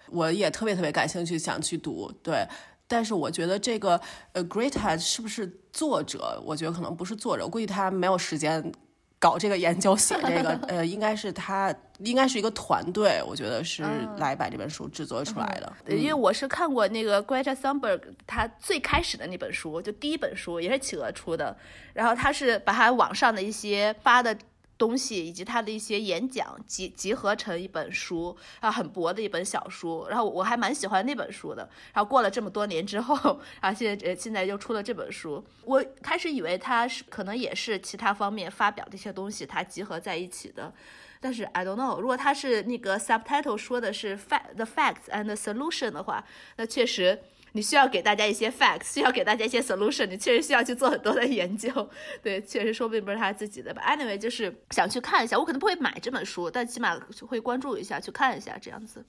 [0.07, 2.11] 我也特别特别感兴趣，想去读。
[2.23, 2.43] 对，
[2.87, 4.01] 但是我觉得这个
[4.33, 6.41] 呃 Greta 是不是作者？
[6.43, 8.73] 我觉得可能不是作者，我估计他没有时间。
[9.19, 13.83] 搞这个研究写这个， 呃，应该是他，应该是一个团队，我觉得是
[14.17, 15.95] 来把这本书制作出来的。
[15.95, 21.55] 因为我是看过那个 Greta Thunberg 他最开始的那本书，就第一本书也是企鹅出的，
[21.93, 24.35] 然后他是把他网上的一些发的。
[24.79, 30.07] 东西以及他的一些演讲集集合成一本书啊，很薄的一本小书。
[30.09, 31.69] 然后我还蛮喜欢那本书的。
[31.93, 35.43] 然后过了这么多年之后，啊，现在呃现在又出了这本书。
[35.65, 40.73] 我开始以为他是可能也是其他方面发表的一些东西，它集合在一起的。
[41.21, 46.23] 但是 I don't know，如果他是那个 subtitle 说的是 fact the facts and solution 的话，
[46.55, 47.19] 那确实
[47.53, 51.89] 你需要给大家一些 facts，需要给大家一些 solution，你确实需要去做很多的研究。
[52.21, 53.81] 对，确实说不定不是他自己的吧。
[53.87, 59.03] Anyway，就是想去看一下，我可能不会买这本书，但起码会关注一下，去看一下这样子。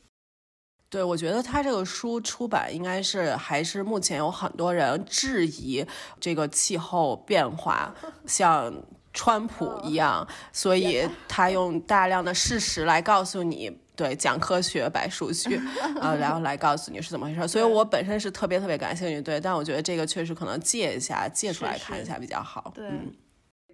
[0.88, 5.86] 对，我觉得他这个书出版应该是还是目前有很多人质疑
[6.18, 7.94] 这个气候变化，
[8.26, 8.74] 像
[9.12, 13.70] 川普一样，所以 他用大量的事实来告诉你。
[14.00, 15.60] 对，讲科学摆数据，
[16.00, 17.46] 呃，然后来告诉你是怎么回事。
[17.46, 22.72] 所以我本身是特别特别感兴趣，对，但我觉得这个确实可能借一下，借出来看一下比较好。
[22.74, 22.90] 对，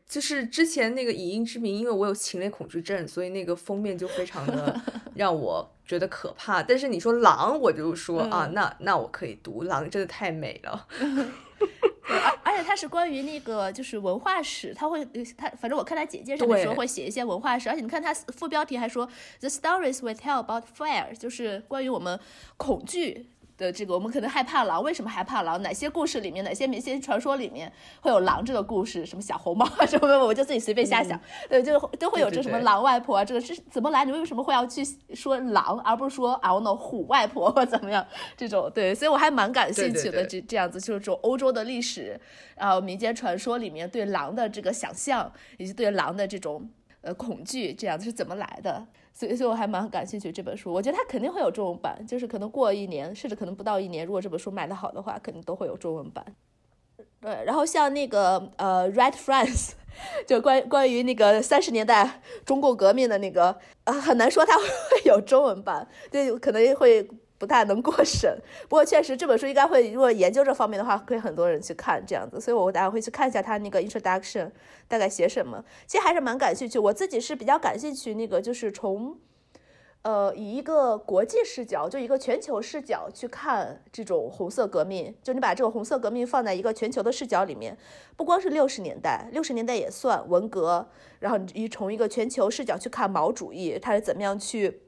[0.09, 4.81] 就是之前那个以音之名，因为我有禽类恐惧症，所以那个封面就非常的
[5.14, 6.61] 让我觉得可怕。
[6.61, 10.89] 但是你说狼，我就说啊，那那我可以读，狼真的太美了。
[12.09, 15.05] 而而且它是关于那个就是文化史，他会
[15.37, 19.09] 他反正我看他简介上的时候会写一些文化史，而且你看他副标题还说
[19.41, 22.19] The stories we tell about fire，就是关于我们
[22.57, 23.27] 恐惧。
[23.57, 25.61] 的这个，我们可能害怕狼，为什么害怕狼？
[25.63, 29.07] 哪些故事里面，哪些民间传说里面会有狼这个故事？
[29.07, 31.19] 什么小红帽啊 什么的，我就自己随便瞎想。
[31.49, 34.05] 对，就都会有这什么狼外婆啊，这个是怎么来？
[34.05, 34.85] 你为什么会要去
[35.15, 38.07] 说狼，而不是说啊我那虎外婆或怎么样？
[38.37, 40.25] 这种对，所以我还蛮感兴趣的。
[40.27, 42.21] 这这样子就是这种欧洲的历史，
[42.57, 46.69] 然后民间传说里面对狼的这个想象，以及对狼的这种
[47.01, 48.87] 呃恐惧，这样子是怎么来的？
[49.19, 50.71] 所以，所以我还蛮感兴趣这本书。
[50.71, 56.23] 我觉得它肯定会有中文版，就是可能过一年，甚至可能不到一年，如果这本书卖得好的话，肯定都会有中文版。
[57.23, 59.71] 对，然后像那个呃，Red France，
[60.29, 64.64] 就关关于那个三十年代中共革命的那个，呃，很难说它会
[65.07, 67.09] 有中文版，对，可能会。
[67.39, 74.51] 不太能过审， 不过确实这本书应该会，如果研究这方面的话，会很多人去看这样子，所以我大概会去看一下他那个 introduction
[74.89, 76.78] 大概写什么，其实还是蛮感兴趣。
[76.78, 79.18] 我自己是比较感兴趣那个，就是从，
[80.03, 87.76] 呃，以一个国际视角，就一个全球视角去看这种红色革命，就你把这个红色革命放在一个全球的视角里面，
[88.16, 94.82] 不光是六十年代，六十年代也算文革，然后你从一个全球视角去看毛主义，他是怎么样去。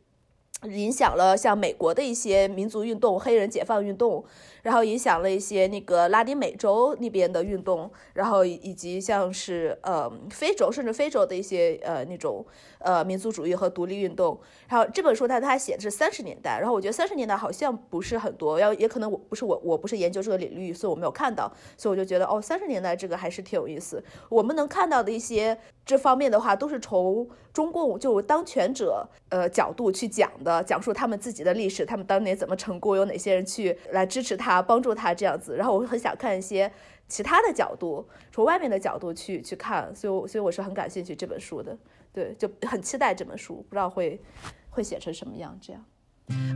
[0.64, 4.24] 影响了像美国的一些民族运动、黑人解放运动，
[4.62, 12.44] 然后影响了一些那个拉丁美洲那边的运动，然后以及像是呃非洲甚至非洲的一些呃那种
[12.80, 14.36] 呃民族主义和独立运动。
[14.68, 24.02] 然后这本书它它写的是三十年代，然后我觉得三十年代好像不是很多，要也可能我不是我我不是研究这个领域，所以我没有看到，所以我就觉得哦三十年代这个还是挺有意思。
[24.28, 25.56] 我们能看到的一些
[25.88, 30.62] 这方面的话，都是从中共就当权者呃角度去讲的。
[30.62, 35.56] 讲述他们自己的历史，他们当年怎么成功，有哪些人去来支持他、帮助他这样子。
[35.56, 36.70] 然后我很想看一些
[37.08, 41.74] 其他的角度，从外面的角度去去看，所以所以我是很感兴趣这本书的，
[42.12, 44.20] 对，就很期待这本书，不知道会
[44.68, 45.82] 会写成什么样这样。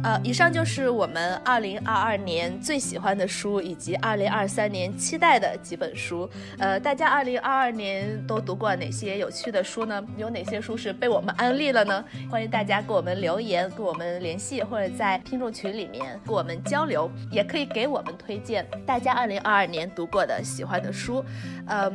[0.02, 6.28] 呃，以上就是我们二零二二年最喜欢的书，以及二零二三年期待的几本书。
[6.58, 10.04] 呃，大家二零二二年都读过哪些有趣的书呢？
[10.16, 12.04] 有哪些书是被我们安利了呢？
[12.30, 21.24] 欢迎大家给我们留言，跟我们联系，或者在听众群里面跟我们交流，也可以给我们推荐大家二零二二年读过的喜欢的书。
[21.66, 21.92] 嗯。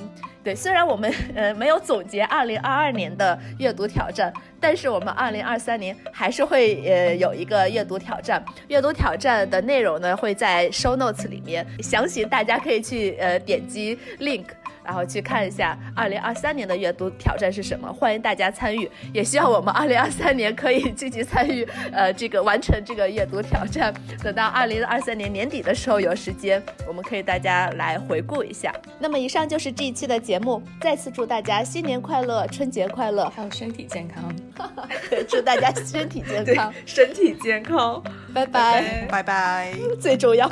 [0.48, 4.32] 对，虽然我们 呃没有总结二零二二年的阅读挑战，
[4.62, 8.42] 但是我们二零二三年还是会呃有一个阅读挑战。
[8.70, 14.46] 阅读挑战的内容呢会在 show notes 里面详情，大家可以去呃点击 link。
[14.88, 23.94] 然后去看一下二零二三年的阅读挑战是什么，欢迎大家参与，也希望我们二零二三年可以积极参与，呃，这个完成这个阅读挑战。
[24.24, 28.74] 等到二零二三年年底的时候有时间，我们可以大家来回顾一下。
[28.98, 34.34] 那么以上就是这一期的节目，再次祝大家新年快乐，春节快乐，还有身体健康。
[35.10, 38.02] 对，祝大家身体健康， 身体健康，
[38.34, 40.50] 拜拜，拜拜，最重要。